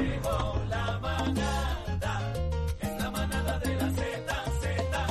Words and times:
Llegó 0.00 0.64
la 0.68 0.98
manada, 1.00 2.32
es 2.80 2.98
la 3.00 3.10
manada 3.10 3.58
de 3.60 3.74
la 3.76 3.90
Z, 3.90 4.44
Z. 4.60 5.06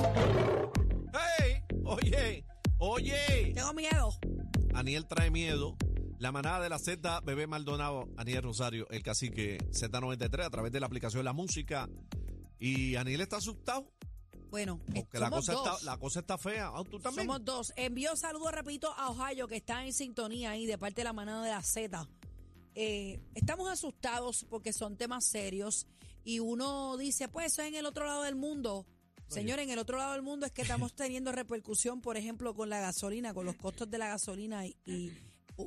¡Hey! 1.40 1.64
Oye, 1.84 2.46
oye. 2.80 3.52
Tengo 3.54 3.74
miedo. 3.74 4.10
Aniel 4.74 5.08
trae 5.08 5.30
miedo. 5.32 5.76
La 6.20 6.32
manada 6.32 6.62
de 6.62 6.70
la 6.70 6.80
Z, 6.80 7.22
Bebé 7.22 7.46
Maldonado, 7.46 8.08
Aniel 8.18 8.44
Rosario, 8.44 8.88
el 8.90 9.04
cacique 9.04 9.58
Z93 9.72 10.46
a 10.46 10.50
través 10.50 10.72
de 10.72 10.80
la 10.80 10.86
aplicación 10.88 11.20
de 11.20 11.26
la 11.26 11.34
música. 11.34 11.90
Y 12.58 12.96
Aniel 12.96 13.20
está 13.22 13.38
asustado 13.38 13.92
Bueno, 14.50 14.80
eh, 14.94 15.02
porque 15.04 15.20
la 15.20 15.30
cosa, 15.30 15.52
dos. 15.54 15.68
está, 15.80 15.86
la 15.92 15.98
cosa 15.98 16.20
está 16.22 16.38
fea. 16.38 16.72
Ah, 16.74 16.84
¿Tú 16.90 17.00
también? 17.00 17.28
Somos 17.28 17.44
dos. 17.44 17.74
Envío 17.76 18.16
saludos 18.16 18.52
rapidito 18.54 18.94
a 18.98 19.10
Ohio, 19.10 19.48
que 19.48 19.58
está 19.58 19.86
en 19.86 19.92
sintonía 19.94 20.52
ahí 20.52 20.66
de 20.66 20.78
parte 20.78 21.02
de 21.02 21.04
la 21.04 21.14
manada 21.14 21.44
de 21.44 21.52
la 21.52 21.62
Z. 21.62 22.08
Eh, 22.76 23.22
estamos 23.34 23.70
asustados 23.70 24.46
porque 24.50 24.74
son 24.74 24.98
temas 24.98 25.26
serios 25.26 25.88
y 26.24 26.40
uno 26.40 26.98
dice, 26.98 27.28
pues 27.30 27.48
eso 27.48 27.62
es 27.62 27.70
en 27.70 27.76
el 27.76 27.86
otro 27.86 28.06
lado 28.06 28.24
del 28.24 28.36
mundo. 28.36 28.86
Señor, 29.28 29.60
en 29.60 29.70
el 29.72 29.80
otro 29.80 29.98
lado 29.98 30.14
del 30.14 30.22
mundo 30.22 30.46
es 30.46 30.52
que 30.52 30.62
estamos 30.62 30.94
teniendo 30.96 31.32
repercusión, 31.32 32.02
por 32.02 32.18
ejemplo, 32.18 32.54
con 32.54 32.70
la 32.70 32.80
gasolina, 32.80 33.34
con 33.34 33.46
los 33.46 33.56
costos 33.56 33.90
de 33.90 33.98
la 33.98 34.08
gasolina 34.08 34.68
y, 34.68 34.76
y 34.86 35.12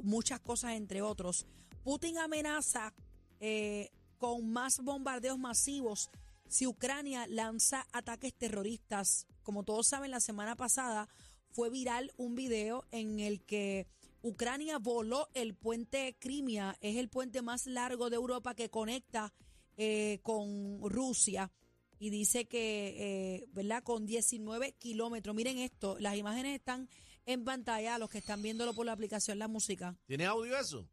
muchas 0.03 0.41
cosas, 0.41 0.73
entre 0.73 1.03
otros. 1.03 1.47
Putin 1.83 2.19
amenaza 2.19 2.93
eh, 3.41 3.91
con 4.19 4.51
más 4.51 4.81
bombardeos 4.81 5.39
masivos 5.39 6.11
si 6.49 6.67
Ucrania 6.67 7.27
lanza 7.27 7.87
ataques 7.93 8.35
terroristas. 8.35 9.27
Como 9.43 9.65
todos 9.65 9.89
saben, 9.89 10.11
la 10.11 10.21
semana 10.21 10.57
pasada 10.57 11.09
fue 11.53 11.71
viral 11.71 12.13
un 12.17 12.35
video 12.35 12.85
en 12.91 13.21
el 13.21 13.43
que 13.43 13.87
Ucrania 14.23 14.79
voló 14.79 15.29
el 15.35 15.55
puente 15.55 16.17
Crimea, 16.19 16.77
es 16.81 16.97
el 16.97 17.09
puente 17.09 17.43
más 17.43 17.67
largo 17.67 18.11
de 18.11 18.17
Europa 18.17 18.55
que 18.55 18.69
conecta 18.71 19.33
eh, 19.77 20.19
con 20.23 20.81
Rusia 20.91 21.53
y 22.01 22.11
dice 22.11 22.47
que, 22.47 22.95
eh, 23.43 23.47
¿verdad? 23.53 23.83
Con 23.83 24.07
19 24.07 24.73
kilómetros. 24.73 25.35
Miren 25.37 25.59
esto, 25.59 25.97
las 26.01 26.17
imágenes 26.17 26.57
están 26.59 26.89
en 27.27 27.45
pantalla, 27.45 27.99
los 27.99 28.09
que 28.11 28.19
están 28.19 28.43
viéndolo 28.43 28.75
por 28.75 28.87
la 28.87 28.93
aplicación 28.93 29.39
La 29.39 29.49
Música. 29.49 29.97
¿Tiene 30.07 30.27
audio 30.27 30.59
eso? 30.59 30.89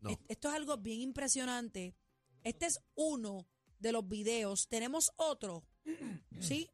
No. 0.00 0.10
Es- 0.10 0.18
Esto 0.28 0.48
es 0.48 0.54
algo 0.54 0.76
bien 0.78 1.00
impresionante. 1.00 1.94
Este 2.42 2.66
es 2.66 2.80
uno 2.94 3.46
de 3.78 3.92
los 3.92 4.06
videos. 4.08 4.68
Tenemos 4.68 5.10
otro, 5.16 5.64
¿sí? 6.40 6.68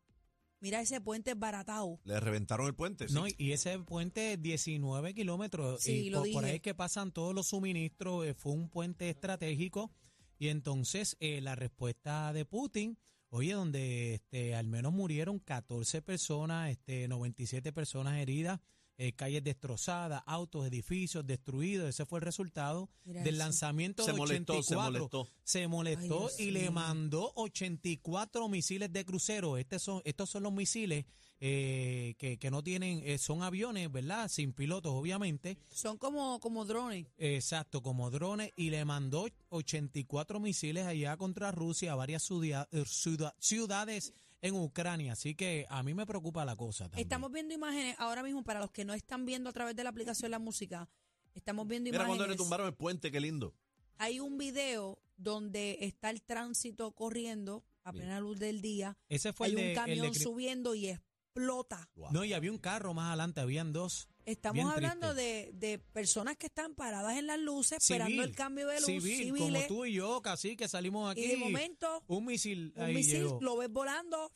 Mira 0.62 0.80
ese 0.80 1.00
puente 1.00 1.34
baratado. 1.34 1.98
Le 2.04 2.20
reventaron 2.20 2.68
el 2.68 2.74
puente. 2.74 3.08
sí. 3.08 3.14
No, 3.14 3.24
y 3.26 3.50
ese 3.50 3.78
puente 3.80 4.36
19 4.36 5.12
kilómetros, 5.12 5.82
Sí, 5.82 6.06
y 6.06 6.10
lo 6.10 6.20
por, 6.20 6.32
por 6.32 6.44
ahí 6.44 6.54
es 6.56 6.62
que 6.62 6.72
pasan 6.72 7.10
todos 7.10 7.34
los 7.34 7.48
suministros, 7.48 8.24
eh, 8.24 8.32
fue 8.32 8.52
un 8.52 8.68
puente 8.68 9.10
estratégico 9.10 9.90
y 10.38 10.48
entonces 10.48 11.16
eh, 11.18 11.40
la 11.40 11.56
respuesta 11.56 12.32
de 12.32 12.44
Putin, 12.44 12.96
oye, 13.30 13.54
donde 13.54 14.14
este, 14.14 14.54
al 14.54 14.68
menos 14.68 14.92
murieron 14.92 15.40
14 15.40 16.00
personas, 16.00 16.70
este, 16.70 17.08
97 17.08 17.72
personas 17.72 18.18
heridas, 18.18 18.60
eh, 18.98 19.12
calles 19.14 19.42
destrozadas, 19.42 20.22
autos, 20.26 20.66
edificios 20.66 21.26
destruidos, 21.26 21.88
ese 21.88 22.04
fue 22.06 22.18
el 22.20 22.24
resultado 22.24 22.88
Mira 23.04 23.22
del 23.22 23.34
eso. 23.34 23.44
lanzamiento 23.44 24.04
se 24.04 24.12
de 24.12 24.18
molestó, 24.18 24.52
84. 24.58 24.72
se 24.84 24.98
molestó. 24.98 25.28
Se 25.44 25.68
molestó 25.68 26.30
y 26.38 26.50
le 26.50 26.70
mandó 26.70 27.32
84 27.36 28.48
misiles 28.48 28.92
de 28.92 29.04
crucero. 29.04 29.56
Este 29.56 29.78
son, 29.78 30.02
estos 30.04 30.30
son 30.30 30.42
los 30.44 30.52
misiles 30.52 31.04
eh, 31.40 32.14
que, 32.18 32.38
que 32.38 32.50
no 32.52 32.62
tienen, 32.62 33.02
eh, 33.04 33.18
son 33.18 33.42
aviones, 33.42 33.90
¿verdad? 33.90 34.28
Sin 34.28 34.52
pilotos, 34.52 34.92
obviamente. 34.94 35.58
Son 35.70 35.98
como, 35.98 36.38
como 36.38 36.64
drones. 36.64 37.06
Exacto, 37.18 37.82
como 37.82 38.10
drones. 38.10 38.52
Y 38.56 38.70
le 38.70 38.84
mandó 38.84 39.26
84 39.48 40.38
misiles 40.38 40.86
allá 40.86 41.16
contra 41.16 41.50
Rusia 41.50 41.92
a 41.92 41.96
varias 41.96 42.22
ciudad- 42.22 42.68
eh, 42.70 42.84
ciudad- 42.86 43.34
ciudades 43.40 44.12
en 44.42 44.54
Ucrania. 44.54 45.12
Así 45.14 45.34
que 45.34 45.66
a 45.70 45.82
mí 45.82 45.94
me 45.94 46.04
preocupa 46.04 46.44
la 46.44 46.56
cosa 46.56 46.84
también. 46.84 47.06
Estamos 47.06 47.32
viendo 47.32 47.54
imágenes 47.54 47.96
ahora 47.98 48.22
mismo 48.22 48.44
para 48.44 48.60
los 48.60 48.70
que 48.70 48.84
no 48.84 48.92
están 48.92 49.24
viendo 49.24 49.48
a 49.48 49.52
través 49.52 49.74
de 49.74 49.84
la 49.84 49.90
aplicación 49.90 50.30
La 50.30 50.38
Música. 50.38 50.88
Estamos 51.34 51.66
viendo 51.66 51.88
Mira 51.90 52.04
cuando 52.04 52.14
le 52.24 52.32
imágenes. 52.32 52.36
tumbaron 52.36 52.66
el 52.66 52.74
puente, 52.74 53.10
qué 53.10 53.20
lindo. 53.20 53.54
Hay 53.98 54.20
un 54.20 54.36
video 54.36 55.00
donde 55.16 55.78
está 55.80 56.10
el 56.10 56.22
tránsito 56.22 56.92
corriendo 56.92 57.64
a 57.84 57.92
Bien. 57.92 58.04
plena 58.04 58.20
luz 58.20 58.38
del 58.38 58.60
día. 58.60 58.98
Ese 59.08 59.32
fue 59.32 59.46
Hay 59.46 59.52
el 59.52 59.56
de, 59.56 59.62
un 59.62 59.68
el 59.70 59.74
camión 59.76 60.06
de 60.12 60.18
Cri- 60.18 60.22
subiendo 60.22 60.74
y 60.74 60.88
explota. 60.88 61.88
Wow. 61.94 62.12
No, 62.12 62.24
y 62.24 62.32
había 62.32 62.50
un 62.52 62.58
carro 62.58 62.92
más 62.94 63.08
adelante, 63.08 63.40
habían 63.40 63.72
dos. 63.72 64.08
Estamos 64.24 64.54
Bien 64.64 64.68
hablando 64.68 65.14
de, 65.14 65.50
de 65.54 65.78
personas 65.78 66.36
que 66.36 66.46
están 66.46 66.74
paradas 66.74 67.16
en 67.18 67.26
las 67.26 67.38
luces 67.38 67.78
esperando 67.78 68.22
el 68.22 68.34
cambio 68.34 68.68
de 68.68 68.76
luz, 68.80 68.86
civil, 68.86 69.30
como 69.30 69.46
civiles, 69.46 69.68
tú 69.68 69.84
y 69.84 69.94
yo, 69.94 70.22
casi 70.22 70.56
que 70.56 70.68
salimos 70.68 71.10
aquí. 71.10 71.24
y 71.24 71.28
de 71.28 71.36
momento 71.36 72.02
un 72.06 72.24
misil 72.26 72.72
un 72.76 72.82
ahí 72.82 72.94
misil 72.94 73.22
llegó. 73.24 73.38
lo 73.40 73.56
ves 73.56 73.70
volando, 73.70 74.30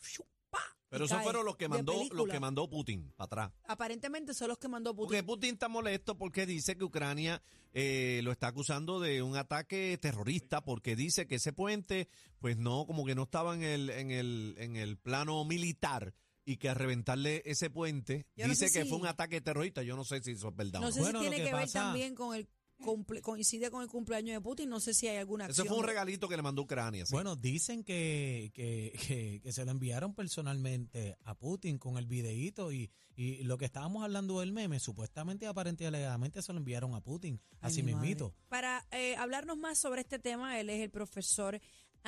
Pero 0.88 1.04
esos 1.04 1.22
fueron 1.22 1.44
los 1.44 1.56
que 1.56 1.68
mandó, 1.68 1.94
los 2.12 2.28
que 2.28 2.40
mandó 2.40 2.68
Putin 2.68 3.12
para 3.16 3.26
atrás. 3.26 3.52
Aparentemente 3.64 4.34
son 4.34 4.48
los 4.48 4.58
que 4.58 4.68
mandó 4.68 4.94
Putin. 4.94 5.06
Porque 5.08 5.22
Putin 5.22 5.54
está 5.54 5.68
molesto 5.68 6.16
porque 6.16 6.46
dice 6.46 6.76
que 6.76 6.84
Ucrania 6.84 7.42
eh, 7.72 8.20
lo 8.24 8.32
está 8.32 8.48
acusando 8.48 8.98
de 8.98 9.22
un 9.22 9.36
ataque 9.36 9.98
terrorista 10.00 10.64
porque 10.64 10.96
dice 10.96 11.26
que 11.26 11.36
ese 11.36 11.52
puente, 11.52 12.08
pues 12.40 12.56
no, 12.56 12.86
como 12.86 13.04
que 13.04 13.14
no 13.14 13.24
estaba 13.24 13.54
en 13.54 13.62
el, 13.62 13.90
en 13.90 14.10
el, 14.10 14.54
en 14.58 14.76
el 14.76 14.96
plano 14.96 15.44
militar 15.44 16.12
y 16.46 16.56
que 16.56 16.68
al 16.70 16.76
reventarle 16.76 17.42
ese 17.44 17.68
puente 17.68 18.24
Yo 18.36 18.46
no 18.46 18.52
dice 18.52 18.68
sé 18.68 18.78
que 18.78 18.84
si- 18.84 18.88
fue 18.88 18.98
un 18.98 19.06
ataque 19.06 19.40
terrorista. 19.42 19.82
Yo 19.82 19.96
no 19.96 20.04
sé 20.04 20.22
si 20.22 20.30
eso 20.30 20.48
es 20.48 20.56
verdad. 20.56 20.76
o 20.80 20.84
No 20.84 20.86
no. 20.88 20.92
sé 20.94 21.00
Bueno, 21.00 21.18
si 21.20 21.28
tiene 21.28 21.36
que 21.36 21.50
que, 21.50 21.52
ver 21.54 21.62
pasa- 21.64 21.80
también 21.80 22.14
con 22.14 22.34
el 22.34 22.48
cumple- 22.78 23.20
coincide 23.22 23.70
con 23.70 23.82
el 23.82 23.88
cumpleaños 23.88 24.34
de 24.36 24.40
Putin. 24.40 24.68
No 24.68 24.80
sé 24.80 24.94
si 24.94 25.08
hay 25.08 25.16
alguna 25.16 25.44
Ese 25.44 25.50
acción. 25.62 25.66
fue 25.68 25.78
un 25.78 25.84
regalito 25.84 26.28
que 26.28 26.36
le 26.36 26.42
mandó 26.42 26.62
Ucrania. 26.62 27.04
sí. 27.04 27.12
Bueno, 27.12 27.34
dicen 27.36 27.82
que, 27.84 28.52
que, 28.54 28.92
que, 29.06 29.40
que 29.42 29.52
se 29.52 29.64
lo 29.64 29.70
enviaron 29.72 30.14
personalmente 30.14 31.16
a 31.24 31.34
Putin 31.34 31.78
con 31.78 31.98
el 31.98 32.06
videíto 32.06 32.70
y, 32.72 32.90
y 33.16 33.42
lo 33.44 33.58
que 33.58 33.64
estábamos 33.64 34.04
hablando 34.04 34.40
del 34.40 34.52
meme, 34.52 34.78
supuestamente, 34.78 35.46
aparentemente, 35.46 35.84
y 35.84 35.86
alegadamente 35.88 36.42
se 36.42 36.52
lo 36.52 36.58
enviaron 36.58 36.94
a 36.94 37.00
Putin, 37.00 37.40
así 37.60 37.82
mismito. 37.82 38.34
Para 38.48 38.86
eh, 38.92 39.16
hablarnos 39.16 39.56
más 39.58 39.78
sobre 39.78 40.02
este 40.02 40.18
tema, 40.18 40.60
él 40.60 40.70
es 40.70 40.80
el 40.80 40.90
profesor 40.90 41.58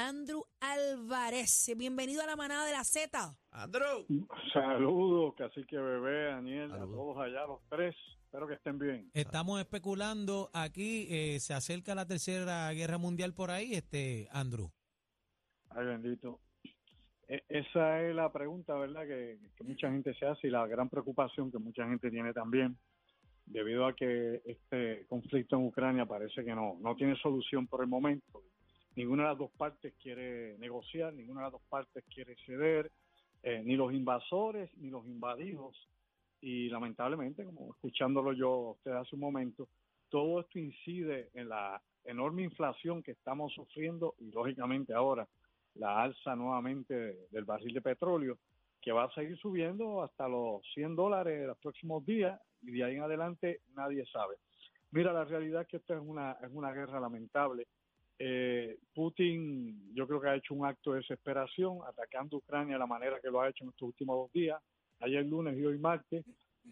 Andrew 0.02 0.44
Álvarez. 0.60 1.72
Bienvenido 1.76 2.22
a 2.22 2.26
la 2.26 2.36
manada 2.36 2.64
de 2.64 2.70
la 2.70 2.84
Z. 2.84 3.36
Andrew. 3.50 4.06
Saludos, 4.52 5.34
cacique 5.36 5.76
bebé, 5.76 6.26
Daniel, 6.26 6.70
Saludos. 6.70 6.88
a 6.88 6.92
todos 6.92 7.18
allá, 7.18 7.46
los 7.48 7.60
tres. 7.68 7.96
Espero 8.22 8.46
que 8.46 8.54
estén 8.54 8.78
bien. 8.78 9.10
Estamos 9.12 9.58
especulando 9.58 10.50
aquí, 10.52 11.08
eh, 11.10 11.40
se 11.40 11.52
acerca 11.52 11.96
la 11.96 12.06
tercera 12.06 12.70
guerra 12.74 12.96
mundial 12.96 13.34
por 13.34 13.50
ahí, 13.50 13.74
este 13.74 14.28
Andrew. 14.30 14.70
Ay, 15.70 15.86
bendito. 15.86 16.38
E- 17.26 17.42
esa 17.48 18.00
es 18.02 18.14
la 18.14 18.30
pregunta, 18.32 18.74
¿verdad? 18.74 19.04
Que, 19.04 19.40
que 19.56 19.64
mucha 19.64 19.90
gente 19.90 20.14
se 20.14 20.26
hace 20.26 20.46
y 20.46 20.50
la 20.50 20.64
gran 20.68 20.88
preocupación 20.88 21.50
que 21.50 21.58
mucha 21.58 21.88
gente 21.88 22.08
tiene 22.08 22.32
también, 22.32 22.78
debido 23.46 23.84
a 23.84 23.96
que 23.96 24.42
este 24.44 25.06
conflicto 25.08 25.56
en 25.56 25.64
Ucrania 25.66 26.06
parece 26.06 26.44
que 26.44 26.54
no, 26.54 26.76
no 26.78 26.94
tiene 26.94 27.16
solución 27.16 27.66
por 27.66 27.80
el 27.82 27.88
momento. 27.88 28.44
Ninguna 28.98 29.22
de 29.22 29.28
las 29.28 29.38
dos 29.38 29.52
partes 29.52 29.94
quiere 30.02 30.58
negociar, 30.58 31.14
ninguna 31.14 31.42
de 31.42 31.44
las 31.44 31.52
dos 31.52 31.62
partes 31.68 32.04
quiere 32.12 32.34
ceder, 32.44 32.90
eh, 33.44 33.62
ni 33.64 33.76
los 33.76 33.92
invasores 33.92 34.76
ni 34.76 34.90
los 34.90 35.06
invadidos. 35.06 35.88
Y 36.40 36.68
lamentablemente, 36.68 37.44
como 37.44 37.70
escuchándolo 37.74 38.32
yo 38.32 38.48
a 38.50 38.70
usted 38.72 38.90
hace 38.90 39.14
un 39.14 39.20
momento, 39.20 39.68
todo 40.08 40.40
esto 40.40 40.58
incide 40.58 41.30
en 41.34 41.48
la 41.48 41.80
enorme 42.06 42.42
inflación 42.42 43.00
que 43.04 43.12
estamos 43.12 43.52
sufriendo 43.52 44.16
y 44.18 44.32
lógicamente 44.32 44.92
ahora 44.92 45.28
la 45.76 46.02
alza 46.02 46.34
nuevamente 46.34 46.92
de- 46.92 47.28
del 47.30 47.44
barril 47.44 47.74
de 47.74 47.80
petróleo, 47.82 48.36
que 48.82 48.90
va 48.90 49.04
a 49.04 49.14
seguir 49.14 49.36
subiendo 49.38 50.02
hasta 50.02 50.26
los 50.26 50.60
100 50.74 50.96
dólares 50.96 51.40
en 51.40 51.46
los 51.46 51.58
próximos 51.58 52.04
días 52.04 52.40
y 52.62 52.72
de 52.72 52.82
ahí 52.82 52.96
en 52.96 53.02
adelante 53.02 53.60
nadie 53.76 54.04
sabe. 54.06 54.34
Mira, 54.90 55.12
la 55.12 55.24
realidad 55.24 55.62
es 55.62 55.68
que 55.68 55.76
esto 55.76 55.94
es 55.94 56.00
una, 56.04 56.32
es 56.42 56.50
una 56.52 56.72
guerra 56.72 56.98
lamentable. 56.98 57.68
Eh, 58.18 58.78
Putin 58.94 59.94
yo 59.94 60.06
creo 60.08 60.20
que 60.20 60.28
ha 60.28 60.34
hecho 60.34 60.54
un 60.54 60.66
acto 60.66 60.92
de 60.92 60.98
desesperación 60.98 61.78
atacando 61.86 62.38
Ucrania 62.38 62.74
de 62.74 62.80
la 62.80 62.86
manera 62.86 63.20
que 63.20 63.30
lo 63.30 63.40
ha 63.40 63.48
hecho 63.48 63.64
en 63.64 63.70
estos 63.70 63.88
últimos 63.88 64.16
dos 64.16 64.32
días, 64.32 64.60
ayer 65.00 65.24
lunes 65.24 65.56
y 65.56 65.64
hoy 65.64 65.78
martes. 65.78 66.24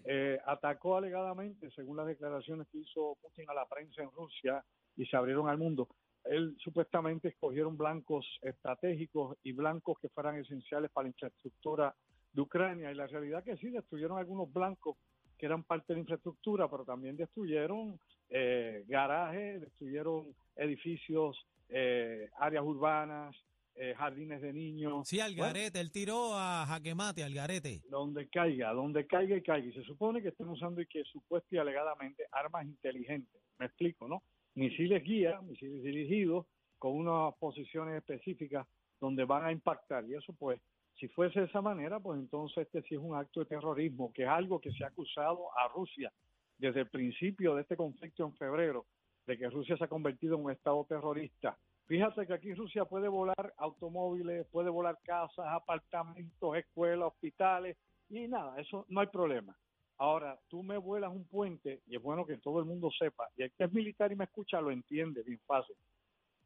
Eh, 0.05 0.39
atacó 0.45 0.97
alegadamente, 0.97 1.71
según 1.71 1.97
las 1.97 2.07
declaraciones 2.07 2.67
que 2.69 2.79
hizo 2.79 3.17
Putin 3.23 3.49
a 3.49 3.55
la 3.55 3.67
prensa 3.67 4.03
en 4.03 4.11
Rusia 4.11 4.63
y 4.97 5.07
se 5.07 5.17
abrieron 5.17 5.49
al 5.49 5.57
mundo, 5.57 5.89
él 6.25 6.57
supuestamente 6.59 7.29
escogieron 7.29 7.77
blancos 7.77 8.27
estratégicos 8.43 9.39
y 9.43 9.53
blancos 9.53 9.99
que 10.01 10.09
fueran 10.09 10.37
esenciales 10.37 10.91
para 10.91 11.05
la 11.05 11.11
infraestructura 11.11 11.95
de 12.33 12.43
Ucrania. 12.43 12.91
Y 12.91 12.95
la 12.95 13.07
realidad 13.07 13.45
que 13.45 13.57
sí, 13.57 13.71
destruyeron 13.71 14.19
algunos 14.19 14.53
blancos 14.53 14.97
que 15.39 15.47
eran 15.47 15.63
parte 15.63 15.87
de 15.89 15.95
la 15.95 16.01
infraestructura, 16.01 16.69
pero 16.69 16.85
también 16.85 17.17
destruyeron 17.17 17.99
eh, 18.29 18.85
garajes, 18.89 19.61
destruyeron 19.61 20.35
edificios, 20.57 21.37
eh, 21.69 22.29
áreas 22.39 22.65
urbanas, 22.65 23.37
eh, 23.79 23.95
jardines 23.95 24.41
de 24.41 24.53
niños. 24.53 25.07
Sí, 25.07 25.19
Bueno, 25.19 25.45
Algarete, 25.45 25.81
él 25.81 25.93
tiró 25.93 26.33
a 26.35 26.65
jaque 26.67 26.95
mate, 26.95 27.23
Algarete. 27.23 27.83
donde 27.91 28.27
caiga, 28.29 28.73
donde 28.73 29.07
caiga 29.07 29.37
y 29.37 29.43
caiga. 29.43 29.69
Y 29.69 29.73
se 29.73 29.83
supone 29.83 30.23
que 30.23 30.29
están 30.29 30.49
usando 30.49 30.81
y 30.81 30.87
que 30.87 31.05
supuesto 31.05 31.55
y 31.55 31.59
alegadamente 31.59 32.25
armas 32.33 32.65
inteligentes. 32.65 33.41
Me 33.59 33.67
explico, 33.67 34.09
¿no? 34.09 34.23
Misiles 34.55 35.05
guía, 35.05 35.41
misiles 35.43 35.83
dirigidos 35.83 36.47
con 36.79 36.93
unas 36.97 37.35
posiciones 37.35 37.97
específicas 37.97 38.67
donde 38.99 39.25
van 39.25 39.45
a 39.45 39.53
impactar. 39.53 40.09
Y 40.09 40.15
eso, 40.15 40.33
pues, 40.33 40.59
si 40.99 41.09
fuese 41.09 41.41
de 41.41 41.47
esa 41.47 41.61
manera, 41.61 42.01
pues 42.01 42.19
entonces 42.19 42.67
este 42.67 42.83
sí 42.83 42.95
es 42.95 43.01
un 43.01 43.15
acto 43.15 43.41
de 43.41 43.47
terrorismo, 43.47 44.13
que 44.13 44.23
es 44.23 44.29
algo 44.29 44.61
que 44.61 44.73
se 44.73 44.85
ha 44.85 44.89
acusado 44.89 45.49
a 45.59 45.69
Rusia 45.69 46.13
desde 46.59 46.81
el 46.81 46.89
principio 46.89 47.55
de 47.55 47.63
este 47.63 47.77
conflicto 47.77 48.25
en 48.25 48.35
febrero, 48.35 48.87
de 49.27 49.37
que 49.37 49.51
Rusia 49.51 49.77
se 49.77 49.85
ha 49.85 49.89
convertido 49.89 50.37
en 50.37 50.45
un 50.45 50.51
estado 50.51 50.85
terrorista. 50.89 51.59
Fíjate 51.87 52.27
que 52.27 52.33
aquí 52.33 52.55
Rusia 52.55 52.85
puede 52.85 53.09
volar 53.09 53.55
automóviles, 53.59 54.47
puede 54.49 54.71
volar 54.71 54.99
casas, 55.05 55.47
apartamentos, 55.49 56.57
escuelas, 56.57 57.09
hospitales, 57.09 57.77
y 58.09 58.27
nada, 58.27 58.59
eso 58.61 58.87
no 58.89 59.01
hay 59.01 59.09
problema. 59.09 59.57
Ahora, 59.99 60.39
tú 60.49 60.63
me 60.63 60.79
vuelas 60.79 61.13
un 61.13 61.27
puente, 61.27 61.83
y 61.87 61.97
es 61.97 62.03
bueno 62.03 62.27
que 62.27 62.39
todo 62.39 62.59
el 62.59 62.65
mundo 62.65 62.91
sepa, 62.99 63.29
y 63.37 63.43
el 63.43 63.53
que 63.53 63.65
es 63.65 63.73
militar 63.73 64.11
y 64.13 64.17
me 64.17 64.25
escucha 64.25 64.61
lo 64.61 64.71
entiende 64.71 65.23
bien 65.23 65.41
fácil. 65.47 65.77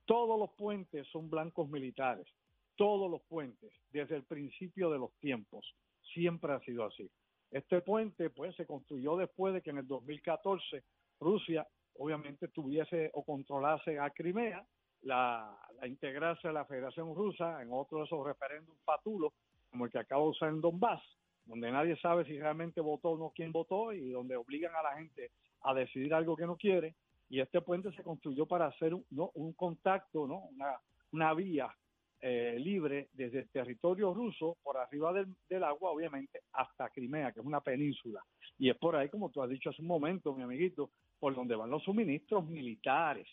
Todos 0.05 0.38
los 0.38 0.50
puentes 0.50 1.06
son 1.08 1.31
blancos 1.31 1.69
militares, 1.69 2.26
todos 2.80 3.10
los 3.10 3.20
puentes, 3.24 3.70
desde 3.92 4.16
el 4.16 4.22
principio 4.22 4.88
de 4.88 4.98
los 4.98 5.12
tiempos. 5.18 5.74
Siempre 6.14 6.54
ha 6.54 6.60
sido 6.60 6.86
así. 6.86 7.10
Este 7.50 7.82
puente, 7.82 8.30
pues, 8.30 8.56
se 8.56 8.64
construyó 8.64 9.18
después 9.18 9.52
de 9.52 9.60
que 9.60 9.68
en 9.68 9.76
el 9.76 9.86
2014 9.86 10.82
Rusia, 11.20 11.68
obviamente, 11.98 12.48
tuviese 12.48 13.10
o 13.12 13.22
controlase 13.22 13.98
a 13.98 14.08
Crimea, 14.08 14.64
la, 15.02 15.54
la 15.78 15.86
integrarse 15.86 16.48
a 16.48 16.52
la 16.52 16.64
Federación 16.64 17.14
Rusa 17.14 17.60
en 17.60 17.68
otro 17.70 17.98
de 17.98 18.04
esos 18.04 18.26
referéndums 18.26 18.80
fatulos, 18.82 19.34
como 19.70 19.84
el 19.84 19.92
que 19.92 19.98
acaba 19.98 20.22
de 20.22 20.30
usar 20.30 20.48
en 20.48 20.62
Donbass, 20.62 21.02
donde 21.44 21.70
nadie 21.70 21.98
sabe 21.98 22.24
si 22.24 22.40
realmente 22.40 22.80
votó 22.80 23.10
o 23.10 23.18
no 23.18 23.30
quién 23.36 23.52
votó 23.52 23.92
y 23.92 24.08
donde 24.08 24.36
obligan 24.36 24.74
a 24.74 24.82
la 24.82 24.96
gente 24.96 25.32
a 25.64 25.74
decidir 25.74 26.14
algo 26.14 26.34
que 26.34 26.46
no 26.46 26.56
quiere. 26.56 26.94
Y 27.28 27.40
este 27.40 27.60
puente 27.60 27.92
se 27.92 28.02
construyó 28.02 28.46
para 28.46 28.68
hacer 28.68 28.94
un, 28.94 29.04
¿no? 29.10 29.32
un 29.34 29.52
contacto, 29.52 30.26
¿no? 30.26 30.38
una, 30.54 30.80
una 31.12 31.34
vía 31.34 31.70
eh, 32.22 32.56
libre 32.58 33.08
desde 33.12 33.40
el 33.40 33.50
territorio 33.50 34.12
ruso 34.14 34.56
por 34.62 34.76
arriba 34.76 35.12
del, 35.12 35.34
del, 35.49 35.64
agua, 35.64 35.90
obviamente, 35.90 36.40
hasta 36.52 36.90
Crimea, 36.90 37.32
que 37.32 37.40
es 37.40 37.46
una 37.46 37.61
península. 37.61 38.22
Y 38.58 38.69
es 38.70 38.76
por 38.76 38.96
ahí, 38.96 39.08
como 39.08 39.31
tú 39.31 39.43
has 39.43 39.49
dicho 39.50 39.70
hace 39.70 39.81
un 39.82 39.88
momento, 39.88 40.34
mi 40.34 40.43
amiguito, 40.43 40.90
por 41.19 41.34
donde 41.34 41.56
van 41.56 41.70
los 41.70 41.82
suministros 41.82 42.46
militares 42.46 43.26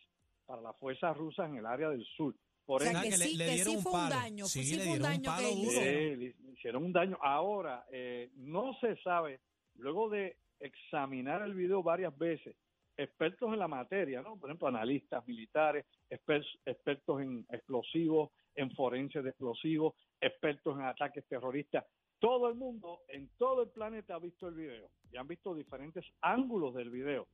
para 0.45 0.61
las 0.61 0.77
fuerzas 0.77 1.15
rusas 1.17 1.49
en 1.49 1.57
el 1.57 1.65
área 1.65 1.89
del 1.89 2.05
sur. 2.05 2.33
Por 2.65 2.81
O 2.81 2.85
sea, 2.85 3.01
que 3.01 3.09
que 3.09 3.17
le- 3.17 3.25
sí, 3.25 3.37
le 3.37 3.45
que 3.45 3.51
dieron 3.53 3.71
sí 3.71 3.77
un 3.77 3.83
fue 3.83 3.91
un 3.93 3.97
palo. 3.97 4.15
daño, 4.15 4.45
Sí, 4.45 4.63
sí 4.63 4.75
le 4.75 4.83
fue 4.83 4.93
un 4.93 4.99
dieron 4.99 5.15
un 5.15 5.21
daño 5.21 5.21
que 5.37 5.43
palo 5.43 5.49
hizo. 5.49 5.61
duro. 5.71 5.79
Sí, 5.79 5.85
le 5.85 6.15
le 6.17 6.51
hicieron 6.53 6.83
un 6.83 6.93
daño. 6.93 7.17
Ahora, 7.21 7.85
eh, 7.91 8.29
no 8.35 8.73
se 8.79 8.95
sabe, 8.97 9.39
luego 9.75 10.09
de 10.09 10.37
examinar 10.59 11.41
el 11.43 11.53
video 11.53 11.81
varias 11.83 12.17
veces, 12.17 12.55
expertos 12.97 13.53
en 13.53 13.59
la 13.59 13.67
materia, 13.67 14.21
¿no? 14.21 14.37
Por 14.37 14.49
ejemplo, 14.49 14.67
analistas 14.67 15.25
militares, 15.27 15.85
exper- 16.09 16.45
expertos 16.65 17.21
en 17.21 17.45
explosivos, 17.51 18.31
en 18.57 18.71
forenses 18.71 19.23
de 19.23 19.29
explosivos, 19.29 19.93
expertos 20.19 20.77
en 20.77 20.85
ataques 20.85 21.25
terroristas. 21.27 21.85
Todo 22.19 22.49
el 22.49 22.55
mundo 22.55 23.01
en 23.07 23.29
todo 23.37 23.61
el 23.61 23.69
planeta 23.69 24.15
ha 24.15 24.19
visto 24.19 24.47
el 24.47 24.55
video 24.55 24.89
y 25.11 25.17
han 25.17 25.27
visto 25.27 25.53
diferentes 25.53 26.03
ángulos 26.21 26.73
del 26.73 26.89
video. 26.89 27.27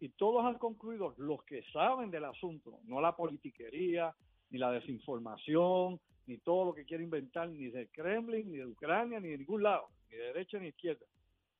Y 0.00 0.10
todos 0.10 0.44
han 0.44 0.58
concluido, 0.58 1.14
los 1.18 1.42
que 1.42 1.62
saben 1.72 2.10
del 2.10 2.24
asunto, 2.24 2.78
no 2.84 3.00
la 3.00 3.16
politiquería, 3.16 4.14
ni 4.50 4.58
la 4.58 4.70
desinformación, 4.70 6.00
ni 6.26 6.38
todo 6.38 6.66
lo 6.66 6.74
que 6.74 6.84
quiere 6.84 7.02
inventar, 7.02 7.48
ni 7.48 7.68
del 7.68 7.88
Kremlin, 7.90 8.50
ni 8.50 8.58
de 8.58 8.66
Ucrania, 8.66 9.18
ni 9.18 9.30
de 9.30 9.38
ningún 9.38 9.64
lado, 9.64 9.88
ni 10.08 10.16
de 10.16 10.24
derecha 10.26 10.58
ni 10.60 10.68
izquierda. 10.68 11.04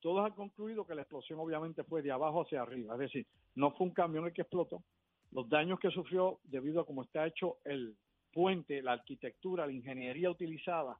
Todos 0.00 0.25
han 0.25 0.32
concluido 0.32 0.87
que 0.87 0.94
la 0.94 1.03
explosión 1.03 1.41
obviamente 1.41 1.82
fue 1.82 2.03
de 2.03 2.12
abajo 2.12 2.43
hacia 2.43 2.62
arriba, 2.62 2.94
es 2.94 3.00
decir, 3.00 3.26
no 3.56 3.73
fue 3.73 3.88
un 3.88 3.93
camión 3.93 4.26
el 4.26 4.32
que 4.32 4.43
explotó. 4.43 4.85
Los 5.32 5.49
daños 5.49 5.81
que 5.81 5.91
sufrió 5.91 6.38
debido 6.44 6.81
a 6.81 6.87
cómo 6.87 7.03
está 7.03 7.26
hecho 7.26 7.59
el 7.65 7.97
puente, 8.33 8.83
la 8.83 8.93
arquitectura, 8.93 9.67
la 9.67 9.73
ingeniería 9.73 10.31
utilizada, 10.31 10.99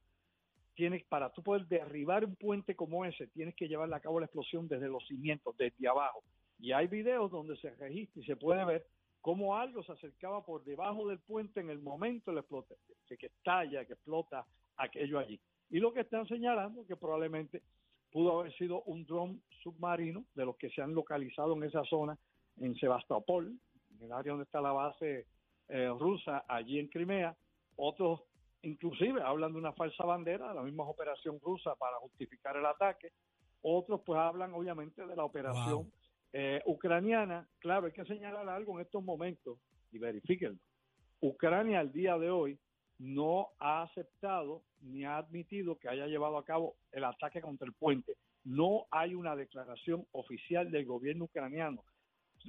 tienes 0.75 1.03
para 1.05 1.31
tú 1.31 1.43
poder 1.43 1.67
derribar 1.67 2.23
un 2.23 2.35
puente 2.35 2.75
como 2.75 3.03
ese, 3.03 3.27
tienes 3.27 3.55
que 3.55 3.67
llevar 3.67 3.93
a 3.93 3.99
cabo 3.99 4.19
la 4.19 4.27
explosión 4.27 4.67
desde 4.67 4.87
los 4.87 5.05
cimientos, 5.07 5.57
desde 5.57 5.87
abajo. 5.87 6.23
Y 6.57 6.71
hay 6.71 6.87
videos 6.87 7.31
donde 7.31 7.57
se 7.57 7.71
registra 7.71 8.21
y 8.21 8.25
se 8.25 8.35
puede 8.35 8.63
ver 8.65 8.85
cómo 9.21 9.55
algo 9.55 9.83
se 9.83 9.91
acercaba 9.91 10.45
por 10.45 10.63
debajo 10.63 11.07
del 11.07 11.19
puente 11.19 11.59
en 11.59 11.69
el 11.69 11.79
momento 11.79 12.33
de 12.33 12.43
que 13.17 13.25
estalla, 13.25 13.85
que 13.85 13.93
explota 13.93 14.45
aquello 14.77 15.19
allí. 15.19 15.39
Y 15.69 15.79
lo 15.79 15.93
que 15.93 16.01
están 16.01 16.27
señalando 16.27 16.85
que 16.85 16.95
probablemente 16.95 17.61
pudo 18.11 18.39
haber 18.39 18.53
sido 18.57 18.81
un 18.83 19.05
dron 19.05 19.41
submarino 19.61 20.25
de 20.33 20.45
los 20.45 20.55
que 20.57 20.69
se 20.69 20.81
han 20.81 20.93
localizado 20.93 21.55
en 21.55 21.63
esa 21.63 21.83
zona, 21.83 22.17
en 22.57 22.75
Sebastopol, 22.75 23.53
en 23.91 24.01
el 24.01 24.11
área 24.11 24.31
donde 24.31 24.45
está 24.45 24.61
la 24.61 24.71
base 24.71 25.27
eh, 25.69 25.87
rusa, 25.97 26.45
allí 26.47 26.79
en 26.79 26.87
Crimea. 26.87 27.35
Otros 27.75 28.21
inclusive 28.61 29.21
hablan 29.21 29.53
de 29.53 29.59
una 29.59 29.71
falsa 29.73 30.03
bandera, 30.03 30.53
la 30.53 30.61
misma 30.63 30.83
operación 30.83 31.39
rusa 31.41 31.75
para 31.75 31.97
justificar 31.97 32.57
el 32.57 32.65
ataque. 32.65 33.11
Otros 33.61 34.01
pues 34.05 34.19
hablan 34.19 34.53
obviamente 34.53 35.05
de 35.05 35.15
la 35.15 35.23
operación 35.23 35.75
Wow. 35.83 35.91
eh, 36.33 36.61
ucraniana. 36.65 37.47
Claro, 37.59 37.85
hay 37.87 37.93
que 37.93 38.05
señalar 38.05 38.47
algo 38.49 38.77
en 38.79 38.85
estos 38.85 39.03
momentos 39.03 39.57
y 39.91 39.97
verifíquenlo. 39.97 40.59
Ucrania 41.21 41.79
al 41.79 41.91
día 41.91 42.17
de 42.17 42.29
hoy 42.29 42.57
no 42.97 43.49
ha 43.59 43.83
aceptado 43.83 44.63
ni 44.81 45.05
ha 45.05 45.17
admitido 45.17 45.77
que 45.77 45.89
haya 45.89 46.07
llevado 46.07 46.37
a 46.37 46.43
cabo 46.45 46.75
el 46.91 47.03
ataque 47.03 47.41
contra 47.41 47.65
el 47.65 47.73
puente. 47.73 48.15
No 48.43 48.85
hay 48.91 49.15
una 49.15 49.35
declaración 49.35 50.05
oficial 50.11 50.71
del 50.71 50.85
gobierno 50.85 51.25
ucraniano 51.25 51.83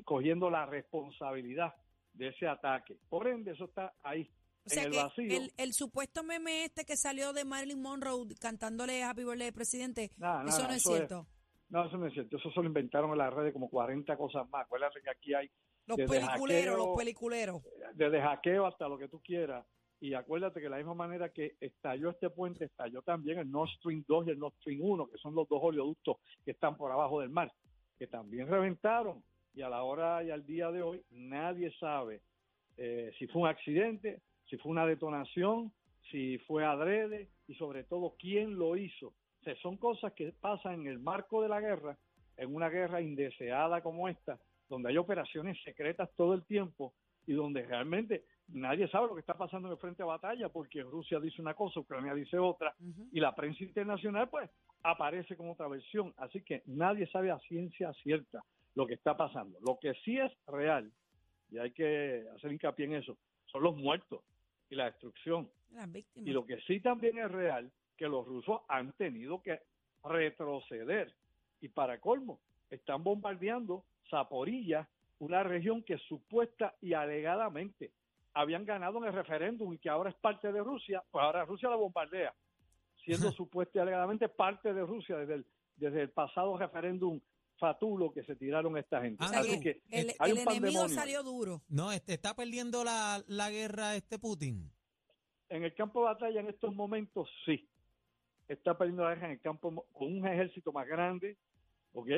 cogiendo 0.05 0.51
la 0.51 0.67
responsabilidad 0.67 1.75
de 2.13 2.29
ese 2.29 2.47
ataque. 2.47 2.97
Por 3.09 3.27
ende, 3.29 3.53
eso 3.53 3.65
está 3.65 3.93
ahí, 4.03 4.29
O 4.65 4.69
sea 4.71 4.83
en 4.83 4.89
el 4.89 4.93
que 4.95 5.03
vacío. 5.03 5.37
el, 5.37 5.53
el 5.57 5.73
supuesto 5.73 6.23
meme 6.23 6.65
este 6.65 6.85
que 6.85 6.97
salió 6.97 7.33
de 7.33 7.45
Marilyn 7.45 7.81
Monroe 7.81 8.27
cantándole 8.41 9.03
Happy 9.03 9.25
Birthday 9.25 9.53
presidente, 9.53 10.11
Nada, 10.19 10.45
eso 10.49 10.63
no 10.65 10.71
es 10.71 10.77
eso 10.77 10.91
es- 10.91 10.97
cierto. 10.97 11.27
No, 11.69 11.87
eso 11.87 11.97
no 11.99 12.07
es 12.09 12.13
cierto. 12.15 12.37
Eso 12.37 12.51
solo 12.51 12.67
inventaron 12.67 13.13
en 13.13 13.19
las 13.19 13.33
redes 13.33 13.53
como 13.53 13.71
40 13.71 14.17
cosas 14.17 14.49
más. 14.51 14.65
Acuérdate 14.65 15.01
que 15.03 15.11
aquí 15.11 15.35
hay 15.35 15.49
Los 15.87 15.99
peliculeros, 15.99 16.29
hackeo, 16.71 16.77
los 16.77 16.97
peliculeros. 16.99 17.63
desde 17.95 18.21
hackeo 18.21 18.67
hasta 18.67 18.89
lo 18.89 18.99
que 18.99 19.07
tú 19.07 19.21
quieras. 19.23 19.65
Y 20.01 20.15
acuérdate 20.15 20.59
que 20.59 20.65
de 20.65 20.71
la 20.71 20.79
misma 20.79 20.95
manera 20.95 21.29
que 21.29 21.55
estalló 21.61 22.11
este 22.11 22.29
puente, 22.29 22.65
estalló 22.65 23.03
también 23.03 23.39
el 23.39 23.49
Nord 23.49 23.69
Stream 23.77 24.03
2 24.09 24.27
y 24.27 24.31
el 24.31 24.39
Nord 24.41 24.55
Stream 24.61 24.81
1, 24.83 25.07
que 25.07 25.19
son 25.19 25.33
los 25.37 25.47
dos 25.49 25.61
oleoductos 25.63 26.17
que 26.45 26.51
están 26.51 26.77
por 26.77 26.91
abajo 26.91 27.21
del 27.21 27.31
mar, 27.31 27.53
que 27.99 28.09
también 28.09 28.49
reventaron. 28.49 29.23
Y 29.55 29.63
a 29.63 29.69
la 29.69 29.83
hora 29.83 30.23
y 30.23 30.31
al 30.31 30.47
día 30.47 30.71
de 30.71 30.83
hoy, 30.83 31.03
nadie 31.11 31.73
sabe 31.79 32.23
eh, 32.77 33.13
si 33.19 33.27
fue 33.27 33.43
un 33.43 33.49
accidente, 33.49 34.23
si 34.49 34.57
fue 34.57 34.73
una 34.73 34.87
detonación, 34.87 35.73
si 36.11 36.39
fue 36.39 36.65
adrede 36.65 37.29
y 37.47 37.55
sobre 37.55 37.85
todo 37.85 38.15
quién 38.19 38.59
lo 38.59 38.77
hizo. 38.77 39.09
O 39.09 39.43
sea, 39.43 39.55
son 39.57 39.77
cosas 39.77 40.13
que 40.13 40.33
pasan 40.33 40.81
en 40.81 40.87
el 40.87 40.99
marco 40.99 41.43
de 41.43 41.49
la 41.49 41.61
guerra, 41.61 41.97
en 42.37 42.55
una 42.55 42.69
guerra 42.69 43.01
indeseada 43.01 43.83
como 43.83 44.09
esta, 44.09 44.39
donde 44.69 44.91
hay 44.91 44.97
operaciones 44.97 45.63
secretas 45.63 46.11
todo 46.17 46.35
el 46.35 46.45
tiempo 46.45 46.95
y 47.27 47.35
donde 47.35 47.63
realmente 47.67 48.25
nadie 48.49 48.89
sabe 48.89 49.09
lo 49.09 49.15
que 49.15 49.21
está 49.21 49.35
pasando 49.35 49.69
en 49.69 49.73
el 49.73 49.79
frente 49.79 50.03
de 50.03 50.09
batalla 50.09 50.49
porque 50.49 50.83
Rusia 50.83 51.21
dice 51.21 51.43
una 51.43 51.55
cosa, 51.55 51.81
Ucrania 51.81 52.15
dice 52.15 52.39
otra 52.39 52.75
y 53.13 53.21
la 53.21 53.35
prensa 53.35 53.63
internacional 53.63 54.29
pues 54.31 54.51
aparece 54.83 55.37
con 55.37 55.51
otra 55.51 55.69
versión. 55.69 56.15
Así 56.17 56.43
que 56.43 56.63
nadie 56.67 57.07
sabe 57.09 57.31
a 57.31 57.39
ciencia 57.41 57.93
cierta 58.03 58.43
lo 58.75 58.87
que 58.87 58.95
está 58.95 59.17
pasando. 59.17 59.59
Lo 59.61 59.79
que 59.79 59.95
sí 60.05 60.19
es 60.19 60.33
real, 60.47 60.91
y 61.51 61.59
hay 61.59 61.73
que 61.73 62.27
hacer 62.37 62.53
hincapié 62.53 62.87
en 62.87 62.95
eso, 62.95 63.17
son 63.47 63.63
los 63.63 63.77
muertos 63.77 64.23
y 64.69 64.77
la 64.77 64.87
destrucción. 64.87 65.51
Las 65.73 65.91
víctimas. 65.91 66.29
Y 66.29 66.33
lo 66.33 66.47
que 66.47 66.61
sí 66.63 66.81
también 66.81 67.19
es 67.19 67.31
real, 67.31 67.71
que 67.97 68.09
los 68.09 68.27
rusos 68.27 68.61
han 68.69 68.93
tenido 68.93 69.43
que 69.43 69.61
retroceder. 70.05 71.13
Y 71.61 71.69
para 71.69 72.01
colmo, 72.01 72.41
están 72.71 73.03
bombardeando 73.03 73.85
Zaporilla, 74.09 74.89
una 75.19 75.43
región 75.43 75.83
que 75.83 75.99
supuesta 75.99 76.75
y 76.81 76.95
alegadamente 76.95 77.91
habían 78.33 78.65
ganado 78.65 78.99
en 78.99 79.05
el 79.05 79.13
referéndum 79.13 79.73
y 79.73 79.79
que 79.79 79.91
ahora 79.91 80.11
es 80.11 80.17
parte 80.17 80.53
de 80.53 80.63
Rusia, 80.63 81.03
pues 81.11 81.23
ahora 81.23 81.45
Rusia 81.45 81.69
la 81.69 81.77
bombardea, 81.77 82.33
siendo 83.05 83.31
supuesta 83.33 83.79
y 83.79 83.83
alegadamente 83.83 84.29
parte 84.29 84.73
de 84.73 84.83
Rusia 84.83 85.17
desde 85.19 85.35
el, 85.35 85.47
desde 85.77 86.03
el 86.03 86.11
pasado 86.11 86.57
referéndum 86.57 87.21
fatulo 87.61 88.13
que 88.13 88.25
se 88.25 88.35
tiraron 88.35 88.77
esta 88.77 89.01
gente. 89.03 89.23
O 89.23 89.29
sea 89.29 89.39
Así 89.41 89.61
que 89.61 89.61
que 89.61 89.83
el, 90.01 90.13
hay 90.19 90.33
el 90.33 90.39
un 90.39 90.49
enemigo 90.53 90.89
salió 90.89 91.23
duro. 91.23 91.63
No, 91.69 91.93
este 91.93 92.15
está 92.15 92.35
perdiendo 92.35 92.83
la, 92.83 93.23
la 93.29 93.51
guerra 93.51 93.95
este 93.95 94.19
Putin. 94.19 94.73
En 95.49 95.63
el 95.63 95.75
campo 95.75 96.01
de 96.01 96.07
batalla 96.07 96.41
en 96.41 96.49
estos 96.49 96.75
momentos 96.75 97.29
sí. 97.47 97.69
Está 98.49 98.77
perdiendo 98.77 99.05
la 99.05 99.11
guerra 99.15 99.27
en 99.27 99.33
el 99.35 99.41
campo 99.41 99.87
con 99.93 100.09
un 100.17 100.27
ejército 100.27 100.73
más 100.73 100.89
grande, 100.89 101.37
¿ok? 101.93 102.09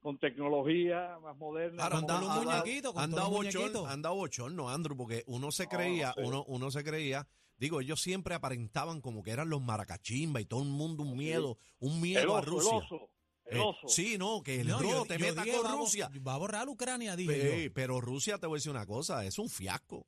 Con 0.00 0.18
tecnología 0.18 1.18
más 1.22 1.36
moderna. 1.36 1.88
Con 1.90 1.98
anda, 1.98 2.18
anda- 2.18 2.40
muñequitos, 2.62 2.92
con 2.94 3.02
anda 3.02 3.24
bochorno, 3.28 3.86
anda 3.86 4.10
bochorno, 4.10 4.70
Andrew, 4.70 4.96
porque 4.96 5.22
uno 5.26 5.50
se 5.52 5.66
creía, 5.68 6.08
no 6.08 6.14
sé. 6.14 6.22
uno, 6.28 6.44
uno 6.48 6.70
se 6.70 6.82
creía, 6.82 7.28
digo, 7.58 7.80
ellos 7.80 8.00
siempre 8.00 8.34
aparentaban 8.34 9.00
como 9.00 9.22
que 9.22 9.30
eran 9.32 9.50
los 9.50 9.60
maracachimba 9.62 10.40
y 10.40 10.46
todo 10.46 10.62
el 10.62 10.70
mundo 10.70 11.02
un 11.02 11.16
miedo, 11.16 11.58
un 11.78 11.94
El 11.96 12.00
miedo 12.00 12.36
a 12.36 12.40
oso, 12.40 12.42
el 12.42 12.46
Rusia. 12.46 12.76
oso, 12.78 13.10
Eh, 13.56 13.72
sí, 13.86 14.16
no, 14.18 14.42
que 14.42 14.60
el 14.60 14.68
No, 14.68 14.82
yo- 14.82 15.04
te 15.06 15.18
yo 15.18 15.26
meta 15.26 15.42
dije, 15.44 15.56
con 15.56 15.66
va 15.70 15.76
Rusia. 15.76 16.08
Va 16.26 16.34
a 16.34 16.38
borrar 16.38 16.68
Ucrania, 16.68 17.16
dije 17.16 17.66
yo. 17.66 17.72
pero 17.74 18.00
Rusia, 18.00 18.38
te 18.38 18.46
voy 18.46 18.56
a 18.56 18.58
decir 18.58 18.70
una 18.72 18.86
cosa, 18.86 19.24
es 19.24 19.38
un 19.38 19.48
fiasco. 19.48 20.06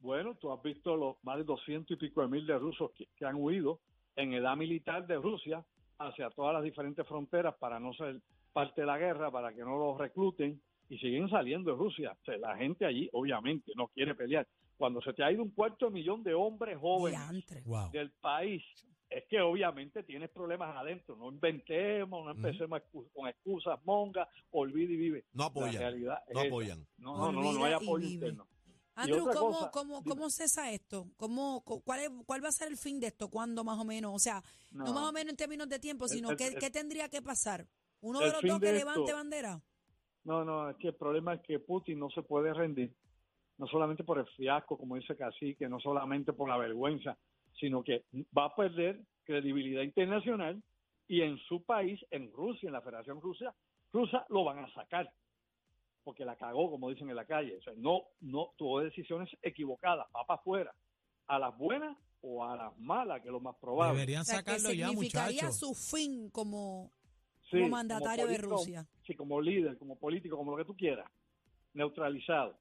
Bueno, 0.00 0.34
tú 0.36 0.52
has 0.52 0.62
visto 0.62 0.96
los 0.96 1.16
más 1.22 1.38
de 1.38 1.44
200 1.44 1.96
y 1.96 2.00
pico 2.00 2.20
de 2.22 2.28
mil 2.28 2.46
de 2.46 2.58
rusos 2.58 2.90
que, 2.96 3.06
que 3.16 3.24
han 3.24 3.36
huido 3.36 3.80
en 4.16 4.34
edad 4.34 4.56
militar 4.56 5.06
de 5.06 5.16
Rusia 5.16 5.64
hacia 5.98 6.28
todas 6.30 6.52
las 6.52 6.62
diferentes 6.62 7.06
fronteras 7.06 7.54
para 7.58 7.80
no 7.80 7.92
ser 7.94 8.20
parte 8.52 8.82
de 8.82 8.86
la 8.86 8.98
guerra, 8.98 9.30
para 9.30 9.52
que 9.54 9.60
no 9.62 9.78
los 9.78 9.98
recluten 9.98 10.60
y 10.90 10.98
siguen 10.98 11.28
saliendo 11.30 11.70
de 11.72 11.76
Rusia. 11.78 12.12
O 12.20 12.24
sea, 12.24 12.36
la 12.36 12.56
gente 12.56 12.84
allí 12.84 13.08
obviamente 13.12 13.72
no 13.76 13.88
quiere 13.88 14.14
pelear. 14.14 14.46
Cuando 14.76 15.00
se 15.00 15.12
te 15.14 15.24
ha 15.24 15.32
ido 15.32 15.42
un 15.42 15.50
cuarto 15.50 15.86
de 15.86 15.92
millón 15.92 16.22
de 16.22 16.34
hombres 16.34 16.76
jóvenes. 16.78 17.18
Wow. 17.64 17.90
del 17.90 18.10
país, 18.20 18.62
es 19.16 19.24
que 19.28 19.40
obviamente 19.40 20.02
tienes 20.02 20.30
problemas 20.30 20.76
adentro. 20.76 21.16
No 21.16 21.28
inventemos, 21.30 22.24
no 22.24 22.30
empecemos 22.32 22.80
con 23.12 23.28
excusas 23.28 23.78
mongas, 23.84 24.28
olvide 24.50 24.94
y 24.94 24.96
vive. 24.96 25.24
No 25.32 25.44
La 25.44 25.46
apoyan. 25.48 25.78
realidad 25.78 26.22
es 26.26 26.34
No 26.34 26.40
esa. 26.40 26.48
apoyan. 26.48 26.86
No, 26.98 27.16
no, 27.16 27.32
no, 27.32 27.42
no, 27.42 27.48
Olvida 27.50 27.66
hay 27.66 27.72
y 27.72 27.74
apoyo 27.74 27.96
vive. 28.08 28.12
interno. 28.14 28.46
Andrew, 28.96 29.24
¿cómo, 29.24 29.34
cosa, 29.58 29.70
cómo, 29.72 29.98
dime. 30.02 30.08
¿cómo 30.14 30.30
cesa 30.30 30.70
esto? 30.70 31.08
¿Cómo, 31.16 31.62
cu- 31.64 31.82
cuál, 31.82 32.00
es- 32.00 32.10
¿Cuál 32.26 32.44
va 32.44 32.48
a 32.48 32.52
ser 32.52 32.68
el 32.68 32.76
fin 32.76 33.00
de 33.00 33.08
esto? 33.08 33.28
¿Cuándo 33.28 33.64
más 33.64 33.78
o 33.78 33.84
menos? 33.84 34.12
O 34.14 34.18
sea, 34.20 34.40
no, 34.70 34.84
No. 34.84 34.92
más 34.94 35.08
o 35.08 35.12
menos 35.12 35.30
en 35.30 35.36
términos 35.36 35.68
de 35.68 35.78
tiempo, 35.80 36.06
sino 36.06 36.30
el- 36.30 36.36
¿qué, 36.36 36.46
el- 36.48 36.58
qué 36.58 36.70
tendría 36.70 37.08
que 37.08 37.20
pasar? 37.20 37.66
¿Uno 38.00 38.20
de 38.20 38.26
los 38.30 38.42
dos 38.42 38.60
que 38.60 38.72
levante 38.72 39.00
esto- 39.02 39.16
bandera? 39.16 39.60
No, 40.24 40.44
no, 40.44 40.70
es 40.70 40.76
que 40.76 40.88
el 40.88 40.94
problema 40.94 41.34
es 41.34 41.40
que 41.42 41.58
Putin 41.58 41.98
no 41.98 42.08
se 42.10 42.22
puede 42.22 42.54
rendir, 42.54 42.94
no 43.58 43.66
solamente 43.66 44.04
por 44.04 44.18
el 44.18 44.26
fiasco, 44.36 44.78
como 44.78 44.94
dice 44.96 45.16
Cacique, 45.16 45.68
no 45.68 45.80
solamente 45.80 46.32
por 46.32 46.48
la 46.48 46.56
vergüenza, 46.56 47.18
sino 47.58 47.82
que 47.82 48.04
va 48.36 48.46
a 48.46 48.54
perder 48.54 49.00
credibilidad 49.24 49.82
internacional 49.82 50.62
y 51.06 51.20
en 51.22 51.38
su 51.38 51.62
país, 51.64 52.00
en 52.10 52.30
Rusia, 52.32 52.68
en 52.68 52.72
la 52.72 52.82
Federación 52.82 53.20
Rusa, 53.20 53.54
rusa 53.92 54.24
lo 54.28 54.44
van 54.44 54.58
a 54.58 54.72
sacar, 54.72 55.10
porque 56.02 56.24
la 56.24 56.36
cagó, 56.36 56.70
como 56.70 56.90
dicen 56.90 57.10
en 57.10 57.16
la 57.16 57.26
calle. 57.26 57.56
O 57.58 57.62
sea, 57.62 57.74
no, 57.76 58.02
no 58.20 58.52
tuvo 58.56 58.80
decisiones 58.80 59.30
equivocadas, 59.42 60.06
va 60.14 60.24
para 60.26 60.40
afuera, 60.40 60.74
a 61.26 61.38
las 61.38 61.56
buenas 61.56 61.96
o 62.22 62.44
a 62.44 62.56
las 62.56 62.78
malas, 62.78 63.20
que 63.20 63.28
es 63.28 63.32
lo 63.32 63.40
más 63.40 63.56
probable. 63.56 63.94
Deberían 63.98 64.22
O 64.22 64.24
sea, 64.24 64.42
que 64.42 64.52
sacarlo 64.52 64.72
ya, 64.72 64.88
significaría 64.88 65.42
muchachos. 65.44 65.58
su 65.58 65.74
fin 65.74 66.30
como, 66.30 66.90
Sí, 67.50 67.58
como 67.58 67.68
mandatario 67.68 68.26
de 68.26 68.36
político, 68.36 68.56
Rusia. 68.56 68.86
Sí, 69.06 69.14
como 69.14 69.40
líder, 69.40 69.76
como 69.78 69.98
político, 69.98 70.36
como 70.36 70.52
lo 70.52 70.56
que 70.56 70.64
tú 70.64 70.74
quieras, 70.76 71.10
neutralizado. 71.74 72.58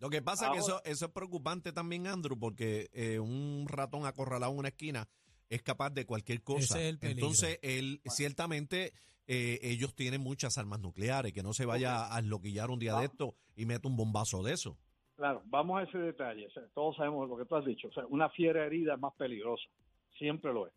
Lo 0.00 0.08
que 0.08 0.22
pasa 0.22 0.46
es 0.46 0.52
que 0.52 0.58
eso, 0.58 0.80
eso 0.84 1.04
es 1.06 1.12
preocupante 1.12 1.72
también, 1.72 2.06
Andrew, 2.06 2.38
porque 2.38 2.88
eh, 2.92 3.18
un 3.18 3.66
ratón 3.68 4.06
acorralado 4.06 4.52
en 4.52 4.58
una 4.58 4.68
esquina 4.68 5.06
es 5.50 5.62
capaz 5.62 5.90
de 5.90 6.06
cualquier 6.06 6.42
cosa. 6.42 6.78
Ese 6.78 6.84
es 6.84 6.88
el 6.94 6.98
peligro. 6.98 7.20
Entonces, 7.20 7.58
él, 7.62 8.00
ciertamente, 8.06 8.94
eh, 9.26 9.58
ellos 9.62 9.94
tienen 9.94 10.22
muchas 10.22 10.56
armas 10.56 10.80
nucleares, 10.80 11.34
que 11.34 11.42
no 11.42 11.52
se 11.52 11.66
vaya 11.66 12.14
a 12.14 12.18
esloquillar 12.18 12.70
un 12.70 12.78
día 12.78 12.96
de 12.96 13.04
esto 13.04 13.34
y 13.56 13.66
meta 13.66 13.88
un 13.88 13.96
bombazo 13.96 14.42
de 14.42 14.54
eso. 14.54 14.78
Claro, 15.16 15.42
vamos 15.44 15.78
a 15.78 15.82
ese 15.82 15.98
detalle. 15.98 16.46
O 16.46 16.50
sea, 16.50 16.62
todos 16.72 16.96
sabemos 16.96 17.28
lo 17.28 17.36
que 17.36 17.44
tú 17.44 17.56
has 17.56 17.66
dicho. 17.66 17.88
O 17.88 17.92
sea, 17.92 18.06
una 18.06 18.30
fiera 18.30 18.64
herida 18.64 18.94
es 18.94 19.00
más 19.00 19.12
peligrosa. 19.16 19.68
Siempre 20.16 20.50
lo 20.50 20.66
es. 20.66 20.72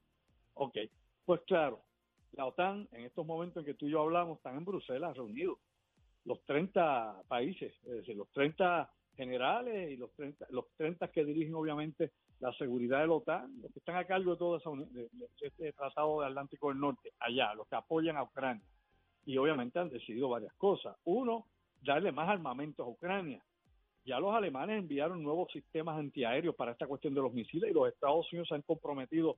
Ok. 0.55 0.77
Pues 1.23 1.39
claro, 1.47 1.81
la 2.33 2.45
OTAN, 2.45 2.89
en 2.91 3.05
estos 3.05 3.25
momentos 3.25 3.61
en 3.61 3.65
que 3.65 3.73
tú 3.75 3.87
y 3.87 3.91
yo 3.91 4.01
hablamos, 4.01 4.37
están 4.37 4.57
en 4.57 4.65
Bruselas 4.65 5.15
reunidos. 5.15 5.59
Los 6.25 6.43
30 6.43 7.23
países, 7.29 7.73
es 7.85 7.91
decir, 7.91 8.17
los 8.17 8.29
30 8.33 8.91
generales 9.15 9.91
y 9.91 9.97
los 9.97 10.11
30, 10.13 10.47
los 10.49 10.65
30 10.77 11.07
que 11.09 11.23
dirigen, 11.25 11.53
obviamente, 11.55 12.11
la 12.39 12.51
seguridad 12.53 12.99
de 13.01 13.07
la 13.07 13.13
OTAN, 13.13 13.61
los 13.61 13.71
que 13.71 13.79
están 13.79 13.95
a 13.95 14.05
cargo 14.05 14.31
de 14.31 14.37
todo 14.37 14.57
esa 14.57 14.69
de- 14.71 15.07
de 15.11 15.27
este 15.41 15.71
Tratado 15.73 16.19
del 16.21 16.29
Atlántico 16.31 16.69
del 16.69 16.79
Norte, 16.79 17.11
allá, 17.19 17.53
los 17.53 17.67
que 17.67 17.75
apoyan 17.75 18.17
a 18.17 18.23
Ucrania. 18.23 18.65
Y 19.25 19.37
obviamente 19.37 19.79
han 19.79 19.89
decidido 19.89 20.29
varias 20.29 20.53
cosas. 20.55 20.97
Uno, 21.05 21.45
darle 21.81 22.11
más 22.11 22.27
armamentos 22.29 22.85
a 22.85 22.89
Ucrania. 22.89 23.41
Ya 24.05 24.19
los 24.19 24.33
alemanes 24.35 24.79
enviaron 24.79 25.23
nuevos 25.23 25.49
sistemas 25.53 25.97
antiaéreos 25.97 26.55
para 26.55 26.73
esta 26.73 26.87
cuestión 26.87 27.13
de 27.13 27.21
los 27.21 27.31
misiles 27.33 27.71
y 27.71 27.73
los 27.73 27.87
Estados 27.87 28.29
Unidos 28.33 28.49
se 28.49 28.55
han 28.55 28.61
comprometido 28.63 29.37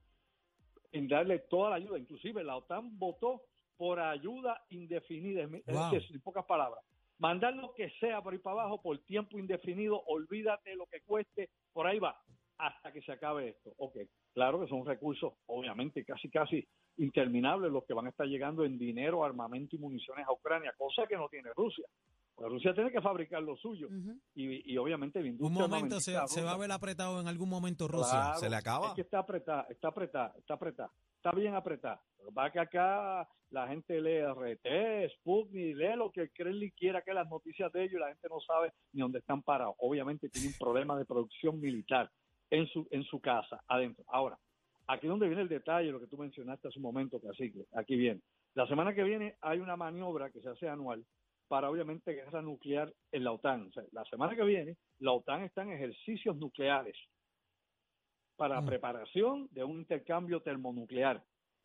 en 0.91 1.07
darle 1.07 1.39
toda 1.39 1.69
la 1.71 1.75
ayuda. 1.75 1.99
Inclusive 1.99 2.43
la 2.43 2.55
OTAN 2.57 2.97
votó 2.97 3.41
por 3.77 3.99
ayuda 3.99 4.63
indefinida, 4.69 5.43
es 5.43 5.75
Wow. 5.75 5.91
decir, 5.91 6.15
en 6.15 6.21
pocas 6.21 6.45
palabras. 6.45 6.83
Mandar 7.17 7.55
lo 7.55 7.73
que 7.73 7.89
sea 7.99 8.21
por 8.21 8.33
ahí 8.33 8.39
para 8.39 8.61
abajo 8.61 8.81
por 8.81 8.97
tiempo 8.99 9.39
indefinido, 9.39 10.01
olvídate 10.07 10.75
lo 10.75 10.85
que 10.87 11.01
cueste, 11.01 11.49
por 11.71 11.87
ahí 11.87 11.99
va, 11.99 12.19
hasta 12.57 12.91
que 12.91 13.01
se 13.01 13.11
acabe 13.11 13.49
esto. 13.49 13.73
Ok, 13.77 13.97
claro 14.33 14.59
que 14.59 14.67
son 14.67 14.85
recursos, 14.85 15.33
obviamente, 15.45 16.03
casi 16.03 16.29
casi 16.29 16.67
interminables 16.97 17.71
los 17.71 17.85
que 17.85 17.93
van 17.93 18.07
a 18.07 18.09
estar 18.09 18.27
llegando 18.27 18.63
en 18.63 18.77
dinero, 18.77 19.23
armamento 19.23 19.75
y 19.75 19.79
municiones 19.79 20.25
a 20.27 20.33
Ucrania, 20.33 20.73
cosa 20.77 21.05
que 21.07 21.15
no 21.15 21.27
tiene 21.29 21.51
Rusia. 21.55 21.85
Pues 22.35 22.49
Rusia 22.51 22.73
tiene 22.73 22.91
que 22.91 23.01
fabricar 23.01 23.41
lo 23.41 23.55
suyo 23.55 23.87
y, 24.33 24.73
y 24.73 24.77
obviamente 24.77 25.19
la 25.19 25.25
Un 25.25 25.31
industria 25.31 25.67
momento 25.67 25.99
se, 26.01 26.41
va 26.41 26.51
a 26.51 26.57
ver 26.57 26.71
apretado 26.71 27.21
en 27.21 27.29
algún 27.29 27.47
momento 27.47 27.87
Rusia. 27.87 28.11
Claro, 28.11 28.39
¿Se 28.39 28.49
le 28.49 28.57
acaba? 28.57 28.87
Es 28.89 28.93
que 28.93 29.01
está 29.01 29.19
apretada, 29.19 29.65
está 29.69 29.87
apretada, 29.87 30.33
está 30.37 30.53
apretada. 30.55 30.91
Está 31.25 31.35
bien 31.35 31.55
apretada. 31.55 31.99
Lo 32.23 32.51
que 32.51 32.59
acá 32.59 33.27
la 33.49 33.67
gente 33.67 33.99
lee 33.99 34.21
RT, 34.31 35.11
Sputnik, 35.15 35.75
lee 35.75 35.95
lo 35.95 36.11
que 36.11 36.29
y 36.37 36.71
quiera 36.73 37.01
que 37.01 37.15
las 37.15 37.27
noticias 37.27 37.73
de 37.73 37.83
ellos 37.83 37.99
la 37.99 38.09
gente 38.09 38.27
no 38.29 38.39
sabe 38.41 38.71
ni 38.93 39.01
dónde 39.01 39.17
están 39.17 39.41
parados. 39.41 39.73
Obviamente 39.79 40.29
tiene 40.29 40.49
un 40.49 40.53
problema 40.53 40.95
de 40.95 41.03
producción 41.03 41.59
militar 41.59 42.11
en 42.51 42.67
su, 42.67 42.87
en 42.91 43.03
su 43.05 43.19
casa, 43.19 43.59
adentro. 43.67 44.05
Ahora, 44.09 44.37
aquí 44.85 45.07
donde 45.07 45.25
viene 45.25 45.41
el 45.41 45.49
detalle, 45.49 45.91
lo 45.91 45.99
que 45.99 46.05
tú 46.05 46.15
mencionaste 46.15 46.67
hace 46.67 46.77
un 46.77 46.83
momento, 46.83 47.19
Cacique. 47.19 47.65
Aquí 47.73 47.95
viene. 47.95 48.21
La 48.53 48.67
semana 48.67 48.93
que 48.93 49.03
viene 49.03 49.35
hay 49.41 49.57
una 49.57 49.75
maniobra 49.75 50.29
que 50.29 50.41
se 50.41 50.49
hace 50.49 50.69
anual 50.69 51.03
para 51.47 51.71
obviamente 51.71 52.13
guerra 52.13 52.43
nuclear 52.43 52.93
en 53.11 53.23
la 53.23 53.31
OTAN. 53.31 53.69
O 53.69 53.71
sea, 53.71 53.83
la 53.93 54.05
semana 54.05 54.35
que 54.35 54.43
viene 54.43 54.77
la 54.99 55.13
OTAN 55.13 55.41
está 55.41 55.63
en 55.63 55.71
ejercicios 55.71 56.37
nucleares 56.37 56.95
para 58.35 58.61
Mm. 58.61 58.65
preparación 58.65 59.47
de 59.51 59.63
un 59.63 59.79
intercambio 59.79 60.41
termonuclear 60.41 61.23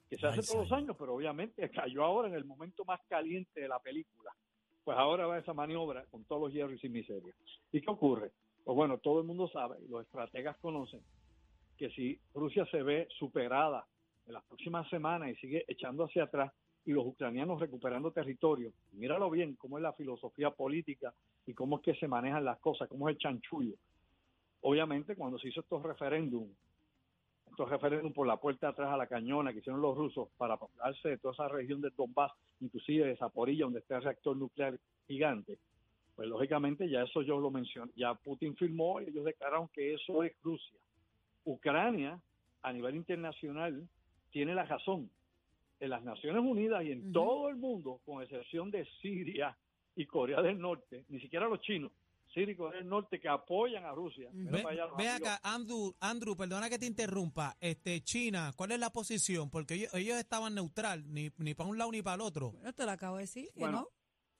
que 0.08 0.18
se 0.18 0.26
hace 0.26 0.40
Ay, 0.40 0.46
todos 0.46 0.68
los 0.68 0.72
años, 0.78 0.96
pero 0.98 1.14
obviamente 1.14 1.70
cayó 1.88 2.04
ahora 2.04 2.28
en 2.28 2.34
el 2.34 2.44
momento 2.44 2.84
más 2.84 3.00
caliente 3.08 3.60
de 3.60 3.68
la 3.68 3.78
película. 3.80 4.32
Pues 4.84 4.96
ahora 4.96 5.26
va 5.26 5.38
esa 5.38 5.52
maniobra 5.54 6.04
con 6.06 6.24
todos 6.24 6.42
los 6.42 6.52
hierros 6.52 6.74
y 6.74 6.78
sin 6.78 6.92
miseria. 6.92 7.34
¿Y 7.70 7.80
qué 7.80 7.90
ocurre? 7.90 8.32
Pues 8.64 8.74
bueno, 8.76 8.98
todo 8.98 9.20
el 9.20 9.26
mundo 9.26 9.48
sabe, 9.48 9.76
y 9.82 9.88
los 9.88 10.02
estrategas 10.02 10.56
conocen, 10.58 11.00
que 11.76 11.90
si 11.90 12.20
Rusia 12.34 12.66
se 12.70 12.82
ve 12.82 13.06
superada 13.18 13.86
en 14.26 14.34
las 14.34 14.44
próximas 14.44 14.88
semanas 14.90 15.30
y 15.30 15.36
sigue 15.36 15.64
echando 15.68 16.04
hacia 16.04 16.24
atrás 16.24 16.52
y 16.84 16.92
los 16.92 17.06
ucranianos 17.06 17.60
recuperando 17.60 18.10
territorio, 18.12 18.72
míralo 18.92 19.30
bien 19.30 19.54
cómo 19.56 19.78
es 19.78 19.82
la 19.82 19.92
filosofía 19.92 20.50
política 20.50 21.14
y 21.46 21.54
cómo 21.54 21.76
es 21.76 21.82
que 21.82 21.94
se 21.94 22.08
manejan 22.08 22.44
las 22.44 22.58
cosas, 22.58 22.88
cómo 22.88 23.08
es 23.08 23.14
el 23.16 23.18
chanchullo. 23.20 23.74
Obviamente 24.62 25.16
cuando 25.16 25.38
se 25.38 25.48
hizo 25.48 25.60
estos 25.60 25.82
referéndums, 25.82 26.50
estos 27.48 27.68
referéndums 27.68 28.14
por 28.14 28.26
la 28.26 28.36
puerta 28.36 28.66
de 28.66 28.72
atrás 28.72 28.92
a 28.92 28.96
la 28.96 29.06
cañona 29.06 29.52
que 29.52 29.60
hicieron 29.60 29.80
los 29.80 29.96
rusos 29.96 30.28
para 30.36 30.54
apropiarse 30.54 31.08
de 31.08 31.18
toda 31.18 31.34
esa 31.34 31.48
región 31.48 31.80
del 31.80 31.92
Donbass, 31.96 32.32
inclusive 32.60 33.06
de 33.06 33.16
Zaporilla, 33.16 33.64
donde 33.64 33.80
está 33.80 33.96
el 33.96 34.04
reactor 34.04 34.36
nuclear 34.36 34.78
gigante, 35.06 35.58
pues 36.14 36.28
lógicamente 36.28 36.88
ya 36.88 37.02
eso 37.02 37.22
yo 37.22 37.40
lo 37.40 37.50
mencioné, 37.50 37.90
ya 37.96 38.14
Putin 38.14 38.54
firmó 38.54 39.00
y 39.00 39.08
ellos 39.08 39.24
declararon 39.24 39.68
que 39.68 39.94
eso 39.94 40.22
es 40.22 40.32
Rusia. 40.42 40.78
Ucrania, 41.44 42.20
a 42.62 42.72
nivel 42.72 42.96
internacional, 42.96 43.88
tiene 44.30 44.54
la 44.54 44.64
razón. 44.64 45.10
En 45.80 45.88
las 45.88 46.02
Naciones 46.02 46.42
Unidas 46.42 46.84
y 46.84 46.92
en 46.92 47.10
todo 47.10 47.48
el 47.48 47.56
mundo, 47.56 48.00
con 48.04 48.22
excepción 48.22 48.70
de 48.70 48.84
Siria 49.00 49.56
y 49.96 50.04
Corea 50.04 50.42
del 50.42 50.58
Norte, 50.58 51.06
ni 51.08 51.20
siquiera 51.20 51.48
los 51.48 51.62
chinos, 51.62 51.90
Corea 52.56 52.78
del 52.78 52.88
Norte 52.88 53.20
que 53.20 53.28
apoyan 53.28 53.84
a 53.84 53.92
Rusia. 53.92 54.28
Ve, 54.32 55.08
acá, 55.08 55.40
Andrew, 55.42 55.94
Andrew, 56.00 56.36
perdona 56.36 56.68
que 56.68 56.78
te 56.78 56.86
interrumpa. 56.86 57.56
Este, 57.60 58.00
China, 58.02 58.52
¿cuál 58.56 58.72
es 58.72 58.78
la 58.78 58.90
posición? 58.90 59.50
Porque 59.50 59.74
ellos, 59.74 59.94
ellos 59.94 60.16
estaban 60.16 60.54
neutral, 60.54 61.04
ni, 61.12 61.30
ni 61.38 61.54
para 61.54 61.68
un 61.68 61.78
lado 61.78 61.90
ni 61.90 62.02
para 62.02 62.16
el 62.16 62.20
otro. 62.20 62.52
Bueno, 62.52 62.72
te 62.72 62.84
lo 62.84 62.90
acabo 62.92 63.16
de 63.16 63.22
decir, 63.22 63.48
Bueno, 63.56 63.80
no. 63.80 63.88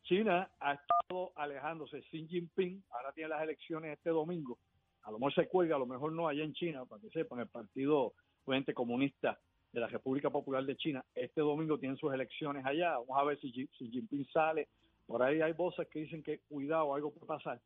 China 0.02 0.50
ha 0.59 0.75
estado 0.75 1.32
alejándose. 1.37 2.02
Xi 2.11 2.26
Jinping 2.26 2.82
ahora 2.90 3.12
tiene 3.12 3.30
las 3.30 3.42
elecciones 3.42 3.97
este 3.97 4.11
domingo. 4.11 4.59
A 5.02 5.11
lo 5.11 5.18
mejor 5.18 5.35
se 5.35 5.49
cuelga, 5.49 5.76
a 5.76 5.78
lo 5.78 5.87
mejor 5.87 6.12
no 6.12 6.28
allá 6.28 6.42
en 6.42 6.52
China, 6.52 6.85
para 6.85 7.00
que 7.00 7.11
sepan, 7.11 7.40
el 7.40 7.49
Partido 7.49 8.14
obviamente, 8.44 8.75
Comunista 8.75 9.38
de 9.73 9.80
la 9.80 9.87
República 9.87 10.30
Popular 10.30 10.64
de 10.64 10.76
China. 10.76 11.04
Este 11.14 11.40
domingo 11.40 11.78
tienen 11.78 11.97
sus 11.97 12.12
elecciones 12.12 12.64
allá. 12.66 12.99
Vamos 12.99 13.16
a 13.18 13.25
ver 13.25 13.40
si 13.40 13.52
Xi 13.52 13.90
Jinping 13.90 14.26
sale. 14.32 14.68
Por 15.06 15.23
ahí 15.23 15.40
hay 15.40 15.52
voces 15.52 15.88
que 15.88 16.00
dicen 16.00 16.23
que 16.23 16.40
cuidado, 16.40 16.94
algo 16.94 17.12
puede 17.12 17.26
pasar. 17.26 17.61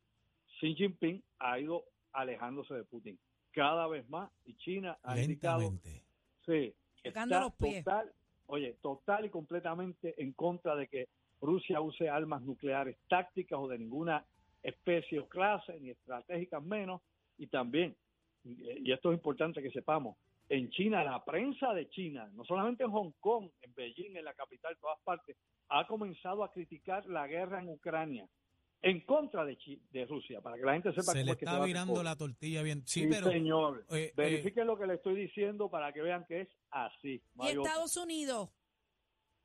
Xi 0.61 0.75
Jinping 0.75 1.23
ha 1.39 1.59
ido 1.59 1.85
alejándose 2.13 2.75
de 2.75 2.85
Putin 2.85 3.19
cada 3.53 3.87
vez 3.87 4.09
más 4.09 4.31
y 4.45 4.55
China 4.57 4.99
ha 5.03 5.19
indicado. 5.19 5.73
Sí, 6.45 6.75
está 7.03 7.27
los 7.27 7.55
pies. 7.55 7.85
total, 7.85 8.13
oye, 8.47 8.77
total 8.83 9.27
y 9.27 9.31
completamente 9.31 10.15
en 10.23 10.33
contra 10.33 10.75
de 10.77 10.89
que 10.89 11.09
Rusia 11.41 11.81
use 11.81 12.09
armas 12.09 12.43
nucleares 12.43 12.97
tácticas 13.09 13.59
o 13.59 13.69
de 13.69 13.79
ninguna 13.79 14.25
especie 14.63 15.21
o 15.21 15.29
clase, 15.29 15.79
ni 15.81 15.91
estratégicas 15.91 16.63
menos, 16.63 17.03
y 17.39 17.47
también, 17.47 17.97
y 18.45 18.89
y 18.89 18.93
esto 18.93 19.11
es 19.11 19.17
importante 19.17 19.63
que 19.63 19.71
sepamos, 19.71 20.17
en 20.49 20.71
China, 20.71 21.03
la 21.03 21.25
prensa 21.25 21.73
de 21.73 21.89
China, 21.89 22.29
no 22.35 22.45
solamente 22.45 22.85
en 22.85 22.91
Hong 22.91 23.13
Kong, 23.21 23.49
en 23.63 23.75
Beijing, 23.75 24.17
en 24.17 24.25
la 24.25 24.35
capital, 24.35 24.73
en 24.73 24.81
todas 24.81 25.01
partes, 25.03 25.37
ha 25.69 25.87
comenzado 25.87 26.45
a 26.45 26.53
criticar 26.53 27.07
la 27.07 27.27
guerra 27.27 27.61
en 27.61 27.69
Ucrania. 27.69 28.29
En 28.87 29.01
contra 29.01 29.45
de, 29.47 29.57
Chi- 29.57 29.81
de 29.93 30.05
Rusia, 30.05 30.41
para 30.43 30.57
que 30.57 30.63
la 30.63 30.75
gente 30.75 30.91
sepa 30.91 31.13
Se 31.13 31.21
cómo 31.21 31.25
le 31.25 31.31
es 31.33 31.37
que 31.39 31.45
se 31.47 31.51
está 31.51 31.63
a 31.63 31.67
virando 31.67 31.93
hacer 31.95 32.05
la 32.05 32.17
tortilla 32.17 32.63
bien. 32.63 32.83
Sí, 32.87 33.01
Sí, 33.03 33.07
pero 33.11 33.31
señor. 33.31 33.85
eh, 33.91 33.97
eh, 33.97 34.13
Verifiquen 34.15 34.67
lo 34.67 34.79
que 34.79 34.87
le 34.87 34.95
estoy 34.95 35.15
diciendo 35.17 35.71
para 35.71 35.93
que 35.93 36.03
vean 36.03 36.25
que 36.27 36.43
es 36.43 36.49
así. 36.71 37.21
no 37.35 37.45
¿Y 37.45 37.57
otra. 37.57 37.71
Estados 37.73 37.97
Unidos? 37.97 38.51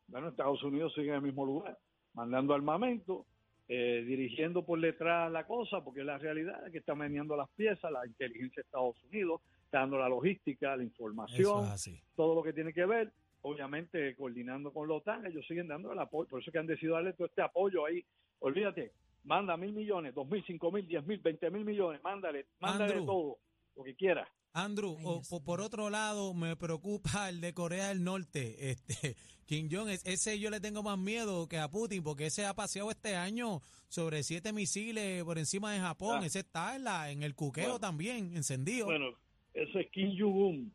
Bueno, 0.07 0.29
Estados 0.29 0.61
Unidos 0.63 0.93
sigue 0.93 1.09
en 1.09 1.15
el 1.15 1.21
mismo 1.21 1.45
lugar, 1.45 1.77
mandando 2.13 2.53
armamento, 2.53 3.25
eh, 3.69 4.03
dirigiendo 4.05 4.65
por 4.65 4.81
detrás 4.81 5.31
la 5.31 5.45
cosa, 5.45 5.81
porque 5.83 6.03
la 6.03 6.17
realidad 6.17 6.65
es 6.65 6.71
que 6.71 6.79
está 6.79 6.95
meneando 6.95 7.35
las 7.37 7.47
piezas, 7.51 7.91
la 7.91 8.05
inteligencia 8.05 8.61
de 8.61 8.65
Estados 8.65 9.01
Unidos, 9.05 9.41
está 9.65 9.79
dando 9.79 9.99
la 9.99 10.09
logística, 10.09 10.75
la 10.75 10.83
información, 10.83 11.65
es 11.73 11.89
todo 12.15 12.33
lo 12.35 12.43
que 12.43 12.51
tiene 12.53 12.73
que 12.73 12.85
ver, 12.85 13.11
obviamente 13.43 14.15
coordinando 14.15 14.73
con 14.73 14.87
la 14.89 14.95
OTAN, 14.95 15.25
ellos 15.27 15.45
siguen 15.47 15.67
dando 15.67 15.93
el 15.93 15.99
apoyo, 15.99 16.27
por 16.27 16.41
eso 16.41 16.49
es 16.49 16.51
que 16.51 16.59
han 16.59 16.65
decidido 16.67 16.95
darle 16.95 17.13
todo 17.13 17.27
este 17.27 17.41
apoyo 17.43 17.85
ahí. 17.85 18.03
Olvídate, 18.39 18.91
manda 19.23 19.55
mil 19.57 19.73
millones, 19.73 20.13
dos 20.15 20.27
mil, 20.29 20.43
cinco 20.45 20.71
mil, 20.71 20.87
diez 20.87 21.05
mil, 21.05 21.19
veinte 21.19 21.49
mil 21.49 21.65
millones, 21.65 22.01
mándale, 22.03 22.47
mándale 22.59 22.93
Andrew. 22.93 23.05
todo, 23.05 23.37
lo 23.75 23.83
que 23.83 23.95
quiera. 23.95 24.27
Andrew, 24.53 24.95
Ay, 24.97 25.05
o- 25.05 25.41
por, 25.43 25.59
mío. 25.59 25.65
otro 25.67 25.89
lado, 25.89 26.33
me 26.33 26.55
preocupa 26.55 27.01
el 27.29 27.39
de 27.41 27.53
Corea 27.53 27.89
del 27.89 28.03
Norte, 28.03 28.71
este 28.71 29.15
Kim 29.45 29.67
Jong, 29.71 29.89
es- 29.89 30.05
ese 30.05 30.39
yo 30.39 30.49
le 30.49 30.59
tengo 30.59 30.81
más 30.83 30.97
miedo 30.97 31.47
que 31.47 31.57
a 31.59 31.69
Putin, 31.69 32.03
porque 32.03 32.27
ese 32.27 32.45
ha 32.45 32.53
paseado 32.55 32.89
este 32.91 33.15
año 33.15 33.61
sobre 33.87 34.23
siete 34.23 34.53
misiles 34.53 35.23
por 35.23 35.37
encima 35.37 35.73
de 35.73 35.79
Japón, 35.79 36.19
Ah. 36.21 36.25
ese 36.25 36.39
está 36.39 36.75
en, 36.75 36.83
la, 36.83 37.11
en 37.11 37.23
el 37.23 37.35
cuqueo 37.35 37.63
Bueno. 37.65 37.79
también, 37.79 38.35
encendido. 38.35 38.85
Bueno, 38.87 39.09
ese 39.53 39.81
es 39.81 39.91
Kim 39.91 40.15
Jong-un. 40.17 40.71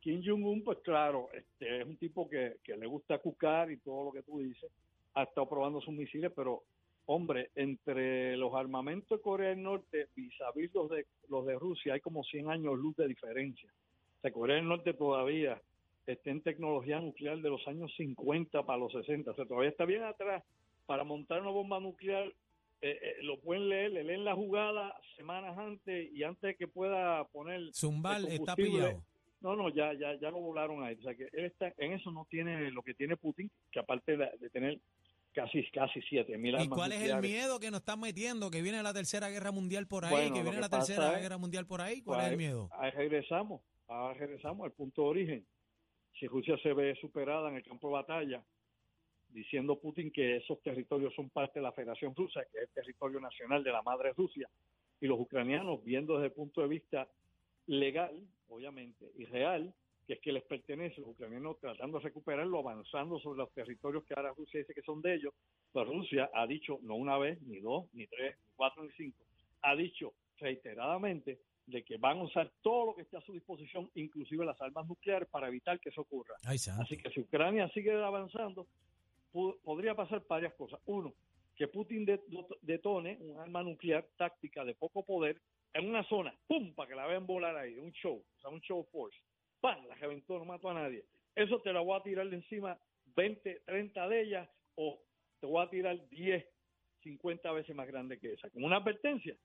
Kim 0.00 0.22
Jong-un, 0.24 0.62
pues 0.64 0.78
claro, 0.84 1.28
este, 1.34 1.80
es 1.82 1.86
un 1.86 1.96
tipo 1.96 2.28
que, 2.28 2.56
que 2.64 2.76
le 2.76 2.86
gusta 2.86 3.18
cucar 3.18 3.70
y 3.70 3.76
todo 3.78 4.04
lo 4.06 4.12
que 4.12 4.22
tú 4.22 4.38
dices. 4.40 4.70
Ha 5.14 5.24
estado 5.24 5.48
probando 5.48 5.80
sus 5.80 5.92
misiles, 5.92 6.32
pero, 6.34 6.62
hombre, 7.12 7.50
entre 7.56 8.36
los 8.36 8.54
armamentos 8.54 9.18
de 9.18 9.22
Corea 9.22 9.48
del 9.50 9.62
Norte 9.62 10.08
vis 10.14 10.32
a 10.42 10.52
vis 10.52 10.72
los 10.72 10.88
de, 10.88 11.06
los 11.28 11.44
de 11.44 11.58
Rusia, 11.58 11.94
hay 11.94 12.00
como 12.00 12.22
100 12.22 12.50
años 12.50 12.78
luz 12.78 12.94
de 12.96 13.08
diferencia. 13.08 13.68
O 14.18 14.20
sea, 14.20 14.30
Corea 14.30 14.56
del 14.56 14.68
Norte 14.68 14.94
todavía 14.94 15.60
está 16.06 16.30
en 16.30 16.40
tecnología 16.40 17.00
nuclear 17.00 17.38
de 17.38 17.48
los 17.50 17.66
años 17.66 17.92
50 17.96 18.62
para 18.64 18.78
los 18.78 18.92
60. 18.92 19.32
O 19.32 19.34
sea, 19.34 19.44
todavía 19.44 19.70
está 19.70 19.84
bien 19.86 20.04
atrás 20.04 20.44
para 20.86 21.02
montar 21.02 21.40
una 21.40 21.50
bomba 21.50 21.80
nuclear. 21.80 22.28
eh, 22.80 22.98
eh, 23.02 23.16
lo 23.22 23.40
pueden 23.40 23.68
leer, 23.68 23.90
le 23.90 24.04
leen 24.04 24.24
la 24.24 24.36
jugada 24.36 24.94
semanas 25.16 25.58
antes 25.58 26.12
y 26.14 26.22
antes 26.22 26.42
de 26.42 26.54
que 26.54 26.68
pueda 26.68 27.24
poner 27.24 27.74
Zumbal 27.74 28.26
está 28.28 28.54
pillado. 28.54 29.02
no, 29.40 29.56
no, 29.56 29.68
ya, 29.68 29.92
ya, 29.94 30.14
ya 30.14 30.30
lo 30.30 30.38
volaron 30.38 30.84
ahí. 30.84 30.94
O 30.94 31.02
sea 31.02 31.14
que 31.16 31.24
él 31.32 31.46
está, 31.46 31.74
en 31.76 31.92
eso 31.92 32.12
no 32.12 32.24
tiene 32.30 32.70
lo 32.70 32.82
que 32.82 32.94
tiene 32.94 33.16
Putin, 33.16 33.50
que 33.72 33.80
aparte 33.80 34.16
de, 34.16 34.30
de 34.38 34.48
tener 34.50 34.78
casi, 35.32 35.68
casi 35.70 36.00
siete 36.02 36.36
mil 36.38 36.52
¿Y 36.54 36.56
armas 36.62 36.76
cuál 36.78 36.92
es 36.92 37.02
el 37.02 37.20
miedo 37.20 37.58
que 37.60 37.70
nos 37.70 37.80
están 37.80 38.00
metiendo? 38.00 38.50
Que 38.50 38.62
viene 38.62 38.82
la 38.82 38.92
tercera 38.92 39.28
guerra 39.28 39.52
mundial 39.52 39.86
por 39.86 40.04
ahí, 40.04 40.10
Bueno, 40.12 40.34
que 40.34 40.42
viene 40.42 40.56
que 40.56 40.60
la 40.60 40.68
tercera 40.68 41.16
es- 41.16 41.22
guerra 41.22 41.38
mundial 41.38 41.66
por 41.66 41.80
ahí. 41.80 42.02
¿Cuál 42.02 42.20
es 42.20 42.30
el 42.32 42.36
miedo? 42.36 42.68
Ahí 42.78 42.90
regresamos, 42.90 43.62
ahora 43.88 44.14
regresamos 44.14 44.64
al 44.64 44.72
punto 44.72 45.02
de 45.02 45.08
origen. 45.08 45.46
Si 46.18 46.26
Rusia 46.26 46.56
se 46.62 46.72
ve 46.72 46.94
superada 47.00 47.48
en 47.48 47.56
el 47.56 47.62
campo 47.64 47.88
de 47.88 47.94
batalla, 47.94 48.44
diciendo 49.28 49.78
Putin 49.80 50.10
que 50.10 50.38
esos 50.38 50.60
territorios 50.62 51.14
son 51.14 51.30
parte 51.30 51.60
de 51.60 51.62
la 51.62 51.72
Federación 51.72 52.14
Rusa, 52.14 52.42
que 52.50 52.58
es 52.58 52.64
el 52.64 52.70
territorio 52.70 53.20
nacional 53.20 53.62
de 53.62 53.70
la 53.72 53.82
madre 53.82 54.12
Rusia, 54.12 54.48
y 55.00 55.06
los 55.06 55.18
ucranianos 55.20 55.82
viendo 55.84 56.14
desde 56.14 56.26
el 56.26 56.32
punto 56.32 56.60
de 56.62 56.68
vista 56.68 57.08
legal, 57.66 58.26
obviamente, 58.48 59.10
y 59.16 59.24
real, 59.26 59.72
que 60.10 60.14
es 60.14 60.20
que 60.22 60.32
les 60.32 60.42
pertenece, 60.42 61.00
los 61.00 61.10
ucranianos 61.10 61.60
tratando 61.60 61.98
de 61.98 62.04
recuperarlo, 62.04 62.58
avanzando 62.58 63.20
sobre 63.20 63.38
los 63.38 63.52
territorios 63.52 64.02
que 64.04 64.14
ahora 64.16 64.34
Rusia 64.36 64.58
dice 64.58 64.74
que 64.74 64.82
son 64.82 65.00
de 65.00 65.14
ellos, 65.14 65.32
pues 65.70 65.86
Rusia 65.86 66.28
ha 66.34 66.48
dicho, 66.48 66.80
no 66.82 66.96
una 66.96 67.16
vez, 67.16 67.40
ni 67.42 67.60
dos, 67.60 67.84
ni 67.92 68.08
tres, 68.08 68.36
ni 68.44 68.50
cuatro, 68.56 68.82
ni 68.82 68.90
cinco, 68.96 69.22
ha 69.62 69.76
dicho 69.76 70.12
reiteradamente 70.38 71.38
de 71.66 71.84
que 71.84 71.96
van 71.96 72.18
a 72.18 72.24
usar 72.24 72.50
todo 72.60 72.86
lo 72.86 72.94
que 72.96 73.02
esté 73.02 73.18
a 73.18 73.20
su 73.20 73.32
disposición, 73.32 73.88
inclusive 73.94 74.44
las 74.44 74.60
armas 74.60 74.84
nucleares, 74.88 75.28
para 75.28 75.46
evitar 75.46 75.78
que 75.78 75.90
eso 75.90 76.00
ocurra. 76.00 76.34
Ay. 76.44 76.56
Así 76.80 76.96
que 76.96 77.08
si 77.10 77.20
Ucrania 77.20 77.68
sigue 77.68 77.92
avanzando, 77.92 78.66
podría 79.62 79.94
pasar 79.94 80.24
varias 80.28 80.54
cosas. 80.54 80.80
Uno, 80.86 81.14
que 81.54 81.68
Putin 81.68 82.04
de- 82.04 82.20
detone 82.62 83.16
un 83.20 83.38
arma 83.38 83.62
nuclear 83.62 84.04
táctica 84.16 84.64
de 84.64 84.74
poco 84.74 85.04
poder 85.04 85.40
en 85.72 85.88
una 85.88 86.02
zona, 86.08 86.34
¡pum!, 86.48 86.74
para 86.74 86.88
que 86.88 86.96
la 86.96 87.06
vean 87.06 87.26
volar 87.28 87.56
ahí, 87.56 87.76
un 87.78 87.92
show, 87.92 88.16
o 88.36 88.40
sea, 88.40 88.50
un 88.50 88.60
show 88.62 88.84
force. 88.90 89.16
¡Pam! 89.60 89.86
La 89.86 89.94
reventó, 89.96 90.38
no 90.38 90.44
mató 90.44 90.70
a 90.70 90.74
nadie. 90.74 91.04
Eso 91.34 91.60
te 91.60 91.72
la 91.72 91.80
voy 91.80 91.98
a 91.98 92.02
tirar 92.02 92.28
de 92.28 92.36
encima 92.36 92.78
20, 93.16 93.62
30 93.66 94.08
de 94.08 94.20
ellas, 94.22 94.48
o 94.76 95.00
te 95.40 95.46
voy 95.46 95.64
a 95.64 95.70
tirar 95.70 96.08
10, 96.08 96.44
50 97.02 97.52
veces 97.52 97.74
más 97.74 97.86
grande 97.86 98.18
que 98.18 98.32
esa. 98.32 98.50
Como 98.50 98.66
una 98.66 98.76
advertencia, 98.76 99.36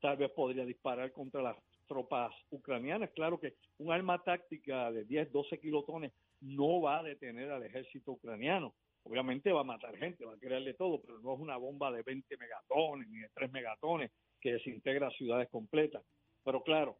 tal 0.00 0.16
vez 0.16 0.30
podría 0.30 0.64
disparar 0.64 1.12
contra 1.12 1.42
las 1.42 1.56
tropas 1.86 2.34
ucranianas. 2.50 3.10
Claro 3.10 3.38
que 3.38 3.54
un 3.78 3.92
arma 3.92 4.22
táctica 4.22 4.90
de 4.90 5.04
10, 5.04 5.32
12 5.32 5.58
kilotones 5.58 6.12
no 6.40 6.80
va 6.80 6.98
a 6.98 7.02
detener 7.02 7.50
al 7.50 7.62
ejército 7.62 8.12
ucraniano. 8.12 8.74
Obviamente 9.04 9.52
va 9.52 9.60
a 9.60 9.64
matar 9.64 9.96
gente, 9.96 10.24
va 10.24 10.34
a 10.34 10.38
crearle 10.38 10.74
todo, 10.74 11.00
pero 11.00 11.20
no 11.20 11.34
es 11.34 11.40
una 11.40 11.56
bomba 11.56 11.92
de 11.92 12.02
20 12.02 12.36
megatones 12.36 13.08
ni 13.08 13.18
de 13.18 13.28
3 13.34 13.52
megatones 13.52 14.10
que 14.40 14.54
desintegra 14.54 15.10
ciudades 15.10 15.48
completas. 15.48 16.02
Pero 16.44 16.62
claro, 16.62 16.96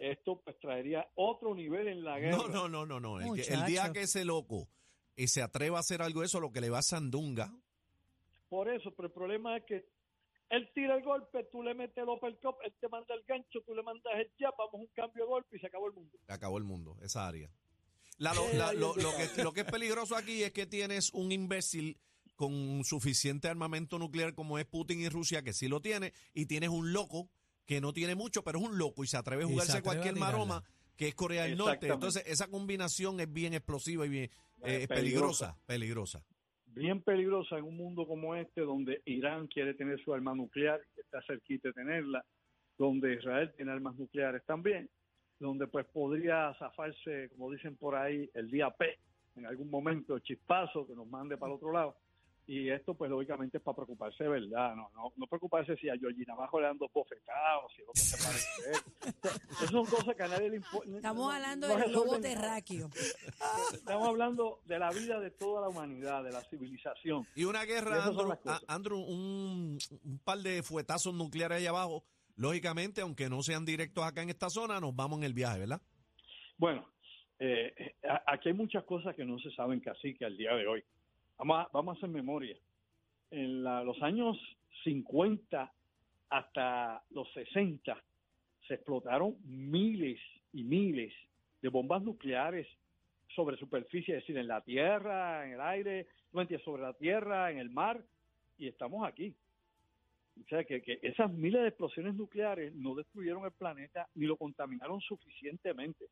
esto 0.00 0.40
pues 0.42 0.58
traería 0.58 1.08
otro 1.14 1.54
nivel 1.54 1.86
en 1.88 2.02
la 2.02 2.18
guerra. 2.18 2.36
No, 2.36 2.48
no, 2.48 2.68
no, 2.68 2.86
no, 2.86 3.00
no. 3.00 3.20
El, 3.20 3.64
día 3.66 3.92
que 3.92 4.02
ese 4.02 4.24
loco 4.24 4.68
y 5.14 5.28
se 5.28 5.42
atreva 5.42 5.76
a 5.76 5.80
hacer 5.80 6.00
algo 6.00 6.20
de 6.20 6.26
eso, 6.26 6.40
lo 6.40 6.52
que 6.52 6.60
le 6.60 6.70
va 6.70 6.78
a 6.78 6.82
Sandunga. 6.82 7.54
Por 8.48 8.68
eso, 8.68 8.92
pero 8.94 9.08
el 9.08 9.12
problema 9.12 9.58
es 9.58 9.64
que 9.64 9.84
él 10.48 10.70
tira 10.74 10.96
el 10.96 11.04
golpe, 11.04 11.44
tú 11.52 11.62
le 11.62 11.74
metes 11.74 11.98
el 11.98 12.08
uppercut, 12.08 12.56
él 12.64 12.74
te 12.80 12.88
manda 12.88 13.14
el 13.14 13.22
gancho, 13.24 13.60
tú 13.64 13.74
le 13.74 13.82
mandas 13.82 14.12
el 14.16 14.30
jab, 14.38 14.54
vamos 14.58 14.74
a 14.74 14.76
un 14.78 14.86
cambio 14.88 15.24
de 15.24 15.28
golpe 15.28 15.56
y 15.56 15.60
se 15.60 15.66
acabó 15.66 15.86
el 15.88 15.92
mundo. 15.92 16.18
Se 16.26 16.32
acabó 16.32 16.58
el 16.58 16.64
mundo, 16.64 16.96
esa 17.02 17.28
área. 17.28 17.50
La- 18.16 18.34
lo, 18.34 18.44
Eh, 18.48 18.54
la- 18.56 18.70
que, 18.70 19.42
lo 19.42 19.52
que 19.52 19.60
es 19.60 19.66
peligroso 19.66 20.16
aquí 20.16 20.42
es 20.42 20.52
que 20.52 20.66
tienes 20.66 21.12
un 21.12 21.30
imbécil 21.30 21.98
con 22.34 22.82
suficiente 22.84 23.48
armamento 23.48 23.98
nuclear 23.98 24.34
como 24.34 24.58
es 24.58 24.64
Putin 24.64 25.00
y 25.00 25.08
Rusia, 25.10 25.42
que 25.42 25.52
sí 25.52 25.68
lo 25.68 25.80
tiene, 25.82 26.14
y 26.32 26.46
tienes 26.46 26.70
un 26.70 26.92
loco 26.94 27.28
que 27.70 27.80
no 27.80 27.92
tiene 27.92 28.16
mucho, 28.16 28.42
pero 28.42 28.58
es 28.58 28.64
un 28.64 28.78
loco 28.78 29.04
y 29.04 29.06
se 29.06 29.16
atreve 29.16 29.44
a 29.44 29.46
Y 29.46 29.48
se 29.50 29.52
jugarse 29.52 29.78
atreve 29.78 29.84
cualquier 29.84 30.16
maroma 30.16 30.64
que 30.96 31.06
es 31.06 31.14
Corea 31.14 31.44
del 31.44 31.56
Norte. 31.56 31.86
Entonces, 31.86 32.24
esa 32.26 32.48
combinación 32.48 33.20
es 33.20 33.32
bien 33.32 33.54
explosiva 33.54 34.04
y 34.04 34.08
bien 34.08 34.24
eh, 34.64 34.82
Eh, 34.82 34.88
peligrosa, 34.88 35.56
peligrosa. 35.66 36.20
Bien 36.66 37.00
peligrosa 37.00 37.58
en 37.58 37.64
un 37.66 37.76
mundo 37.76 38.08
como 38.08 38.34
este, 38.34 38.62
donde 38.62 39.02
Irán 39.04 39.46
quiere 39.46 39.74
tener 39.74 40.02
su 40.02 40.12
arma 40.12 40.34
nuclear, 40.34 40.80
que 40.96 41.02
está 41.02 41.22
cerquita 41.22 41.68
de 41.68 41.74
tenerla, 41.74 42.24
donde 42.76 43.14
Israel 43.14 43.52
tiene 43.56 43.70
armas 43.70 43.96
nucleares 43.96 44.44
también, 44.46 44.90
donde 45.38 45.68
pues 45.68 45.86
podría 45.86 46.52
zafarse, 46.58 47.28
como 47.28 47.52
dicen 47.52 47.76
por 47.76 47.94
ahí, 47.94 48.28
el 48.34 48.50
día 48.50 48.70
P, 48.70 48.98
en 49.36 49.46
algún 49.46 49.70
momento, 49.70 50.16
el 50.16 50.22
chispazo 50.22 50.88
que 50.88 50.96
nos 50.96 51.06
mande 51.06 51.36
para 51.36 51.52
el 51.52 51.56
otro 51.56 51.70
lado. 51.70 51.96
Y 52.52 52.68
esto, 52.68 52.94
pues, 52.94 53.08
lógicamente 53.08 53.58
es 53.58 53.62
para 53.62 53.76
preocuparse, 53.76 54.24
de 54.24 54.28
¿verdad? 54.30 54.74
No, 54.74 54.90
no, 54.96 55.12
no 55.14 55.26
preocuparse 55.28 55.76
si 55.76 55.88
a 55.88 55.96
Georgina 55.96 56.32
abajo 56.32 56.58
le 56.60 56.66
dan 56.66 56.78
dos 56.78 56.90
bofetados, 56.92 57.72
si 57.76 57.82
el 57.82 57.88
otro 57.88 58.02
se 58.02 58.16
parece 58.16 59.40
Esas 59.52 59.70
son 59.70 59.86
cosas 59.86 60.16
que 60.16 60.22
a 60.24 60.26
nadie 60.28 60.50
le 60.50 60.56
importa. 60.56 60.96
Estamos 60.96 61.32
hablando 61.32 61.68
no 61.68 61.76
del 61.76 61.92
lobo 61.92 62.04
resuelven 62.16 62.22
nada. 62.32 62.34
terráqueo. 62.42 62.90
Estamos 63.72 64.08
hablando 64.08 64.60
de 64.64 64.78
la 64.80 64.90
vida 64.90 65.20
de 65.20 65.30
toda 65.30 65.60
la 65.60 65.68
humanidad, 65.68 66.24
de 66.24 66.32
la 66.32 66.40
civilización. 66.42 67.24
Y 67.36 67.44
una 67.44 67.64
guerra, 67.64 68.04
Andrew, 68.04 68.32
a- 68.46 68.60
Andrew, 68.66 68.98
un, 68.98 69.78
un 70.04 70.18
par 70.24 70.38
de 70.38 70.64
fuetazos 70.64 71.14
nucleares 71.14 71.58
allá 71.58 71.70
abajo, 71.70 72.02
lógicamente, 72.34 73.00
aunque 73.02 73.28
no 73.28 73.44
sean 73.44 73.64
directos 73.64 74.02
acá 74.04 74.22
en 74.22 74.30
esta 74.30 74.50
zona, 74.50 74.80
nos 74.80 74.96
vamos 74.96 75.18
en 75.18 75.24
el 75.24 75.34
viaje, 75.34 75.60
¿verdad? 75.60 75.80
Bueno, 76.56 76.84
eh, 77.38 77.94
a- 78.08 78.24
aquí 78.26 78.48
hay 78.48 78.54
muchas 78.56 78.82
cosas 78.82 79.14
que 79.14 79.24
no 79.24 79.38
se 79.38 79.52
saben 79.52 79.78
casi 79.78 80.14
que 80.14 80.24
al 80.24 80.36
día 80.36 80.52
de 80.54 80.66
hoy. 80.66 80.82
Vamos 81.44 81.96
a, 81.96 81.98
hacer 81.98 82.10
memoria. 82.10 82.56
En 83.30 83.64
la- 83.64 83.82
los 83.82 84.00
años 84.02 84.36
50 84.84 85.72
hasta 86.28 87.02
los 87.10 87.32
60 87.32 88.02
se 88.66 88.74
explotaron 88.74 89.36
miles 89.44 90.20
y 90.52 90.62
miles 90.62 91.12
de 91.62 91.68
bombas 91.68 92.02
nucleares 92.02 92.66
sobre 93.34 93.56
superficie, 93.56 94.16
es 94.16 94.22
decir, 94.22 94.36
en 94.36 94.48
la 94.48 94.60
tierra, 94.60 95.46
en 95.46 95.52
el 95.54 95.60
aire, 95.60 96.06
sobre 96.64 96.82
la 96.82 96.92
tierra, 96.94 97.50
en 97.50 97.58
el 97.58 97.70
mar, 97.70 98.02
y 98.58 98.68
estamos 98.68 99.06
aquí. 99.06 99.34
O 100.40 100.48
sea, 100.48 100.64
que, 100.64 100.82
que 100.82 100.98
esas 101.02 101.32
miles 101.32 101.62
de 101.62 101.68
explosiones 101.68 102.14
nucleares 102.14 102.74
no 102.74 102.94
destruyeron 102.94 103.44
el 103.44 103.52
planeta 103.52 104.08
ni 104.14 104.26
lo 104.26 104.36
contaminaron 104.36 105.00
suficientemente. 105.00 106.06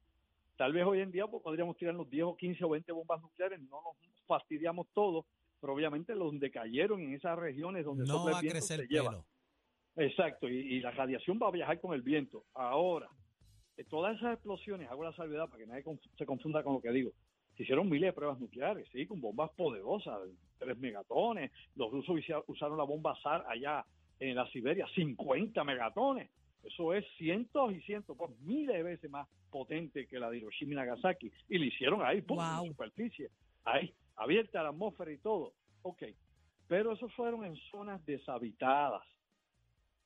Tal 0.59 0.73
vez 0.73 0.85
hoy 0.85 1.01
en 1.01 1.12
día 1.12 1.25
pues, 1.29 1.40
podríamos 1.40 1.77
tirarnos 1.77 2.11
10 2.11 2.25
o 2.25 2.37
15 2.37 2.64
o 2.64 2.68
20 2.71 2.90
bombas 2.90 3.23
nucleares, 3.23 3.61
no 3.61 3.81
nos 3.81 3.97
fastidiamos 4.27 4.88
todo, 4.92 5.25
pero 5.61 5.73
obviamente 5.73 6.14
donde 6.14 6.51
cayeron 6.51 7.01
en 7.01 7.14
esas 7.14 7.38
regiones 7.38 7.85
donde 7.85 8.05
No 8.05 8.25
va 8.25 8.38
a 8.38 8.40
crecer 8.40 8.81
se 8.81 8.87
lleva. 8.88 9.11
pelo. 9.11 9.25
Exacto, 9.97 10.49
y, 10.49 10.57
y 10.57 10.81
la 10.81 10.90
radiación 10.90 11.38
va 11.40 11.47
a 11.47 11.53
viajar 11.53 11.81
con 11.81 11.94
el 11.94 12.03
viento. 12.03 12.44
Ahora, 12.55 13.09
eh, 13.77 13.85
todas 13.85 14.16
esas 14.16 14.35
explosiones, 14.35 14.90
hago 14.90 15.05
la 15.05 15.12
salvedad 15.12 15.49
para 15.49 15.59
que 15.59 15.66
nadie 15.68 15.85
se 16.16 16.27
confunda 16.27 16.64
con 16.64 16.75
lo 16.75 16.81
que 16.81 16.90
digo, 16.90 17.12
se 17.57 17.62
hicieron 17.62 17.88
miles 17.88 18.09
de 18.09 18.12
pruebas 18.12 18.40
nucleares, 18.40 18.88
sí, 18.92 19.07
con 19.07 19.21
bombas 19.21 19.51
poderosas, 19.53 20.18
tres 20.59 20.77
megatones. 20.77 21.53
Los 21.77 21.92
rusos 21.92 22.16
usaron 22.49 22.77
la 22.77 22.85
bomba 22.85 23.16
SAR 23.23 23.44
allá 23.49 23.85
en 24.18 24.35
la 24.35 24.49
Siberia, 24.51 24.87
50 24.92 25.62
megatones. 25.62 26.31
Eso 26.62 26.92
es 26.94 27.05
cientos 27.16 27.73
y 27.73 27.81
cientos, 27.83 28.16
pues 28.16 28.31
miles 28.40 28.77
de 28.77 28.83
veces 28.83 29.11
más 29.11 29.29
potente 29.51 30.07
que 30.07 30.18
la 30.18 30.29
de 30.31 30.38
Hiroshima 30.38 30.73
y 30.73 30.77
Nagasaki. 30.77 31.33
Y 31.49 31.59
lo 31.59 31.64
hicieron 31.64 32.03
ahí, 32.05 32.21
¡pum! 32.21 32.38
en 32.40 32.57
Wow. 32.57 32.66
superficie, 32.68 33.31
ahí, 33.64 33.94
abierta 34.16 34.61
a 34.61 34.64
la 34.64 34.68
atmósfera 34.71 35.12
y 35.12 35.18
todo. 35.18 35.55
Ok, 35.83 36.03
pero 36.66 36.92
esos 36.92 37.12
fueron 37.14 37.44
en 37.44 37.57
zonas 37.71 38.05
deshabitadas. 38.05 39.03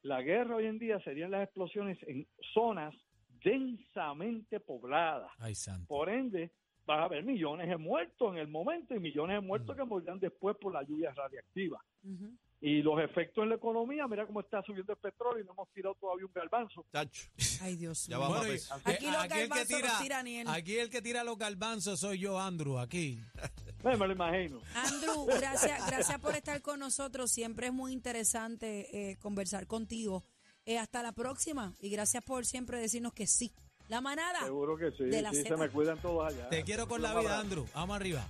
La 0.03 0.21
guerra 0.23 0.57
hoy 0.57 0.67
en 0.67 0.79
día 0.79 1.01
serían 1.01 1.31
las 1.31 1.45
explosiones 1.45 1.99
en 2.07 2.27
zonas 2.53 2.95
densamente 3.43 4.61
pobladas. 4.61 5.31
Ay, 5.39 5.55
santo. 5.55 5.87
Por 5.89 6.09
ende, 6.09 6.51
vas 6.87 6.99
a 7.01 7.05
haber 7.05 7.25
millones 7.25 7.69
de 7.69 7.77
muertos 7.77 8.33
en 8.33 8.39
el 8.39 8.49
momento 8.49 8.95
y 8.95 9.01
millones 9.01 9.37
de 9.37 9.47
muertos 9.47 9.77
que 9.77 9.85
morirán 9.85 10.19
después 10.19 10.57
por 10.57 10.73
la 10.73 10.83
lluvia 10.83 11.13
radiactiva. 11.13 11.81
Ujú. 12.05 12.33
Y 12.65 12.81
los 12.81 13.01
efectos 13.01 13.43
en 13.43 13.49
la 13.49 13.57
economía, 13.57 14.07
mira 14.07 14.25
cómo 14.25 14.41
está 14.41 14.63
subiendo 14.63 14.93
el 14.93 14.99
petróleo 15.01 15.43
y 15.43 15.45
no 15.47 15.53
hemos 15.53 15.69
tirado 15.73 15.97
todavía 16.01 16.27
un 16.27 16.33
garbanzo. 16.33 16.87
Chacho. 16.93 17.29
Ay, 17.61 17.75
Dios 17.75 18.07
Ya 18.07 18.19
mío. 18.19 18.29
vamos 18.29 18.45
a 18.45 18.47
Bueno. 18.47 18.61
Aquí 18.85 19.07
los 19.11 19.25
el 19.25 19.51
que 19.51 19.67
tira, 19.67 19.99
tira 20.01 20.19
Aniel. 20.21 20.47
aquí 20.49 20.79
el 20.79 20.89
que 20.89 21.03
tira 21.03 21.25
los 21.25 21.37
garbanzos 21.37 21.99
soy 21.99 22.21
yo, 22.21 22.39
Andrew, 22.39 22.79
aquí. 22.79 23.21
Me 23.83 23.97
lo 23.97 24.13
imagino. 24.13 24.61
Andrew, 24.77 25.27
gracias, 25.27 25.85
gracias 25.89 26.21
por 26.21 26.37
estar 26.37 26.63
con 26.63 26.79
nosotros. 26.79 27.33
Siempre 27.33 27.67
es 27.67 27.73
muy 27.73 27.93
interesante 27.93 29.11
eh, 29.11 29.17
conversar 29.19 29.67
contigo. 29.67 30.25
Eh, 30.65 30.79
hasta 30.79 31.03
la 31.03 31.11
próxima 31.11 31.75
y 31.81 31.91
gracias 31.91 32.23
por 32.23 32.47
siempre 32.47 32.79
decirnos 32.79 33.13
que 33.13 33.27
sí. 33.27 33.53
La 33.89 34.01
manada. 34.01 34.45
Seguro 34.45 34.77
que 34.77 34.93
sí. 34.93 35.03
De 35.05 35.21
la 35.21 35.33
sí, 35.33 35.43
se 35.43 35.57
me 35.57 35.69
cuidan 35.69 36.01
todos 36.01 36.33
allá. 36.33 36.49
Te 36.49 36.63
quiero 36.63 36.87
con 36.87 37.03
la 37.03 37.19
vida. 37.19 37.41
Andrew. 37.41 37.67
Vamos 37.75 37.97
arriba. 37.97 38.25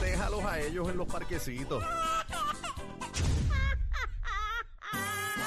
Déjalos 0.00 0.42
a 0.44 0.58
ellos 0.58 0.88
en 0.88 0.96
los 0.96 1.06
parquecitos. 1.06 1.84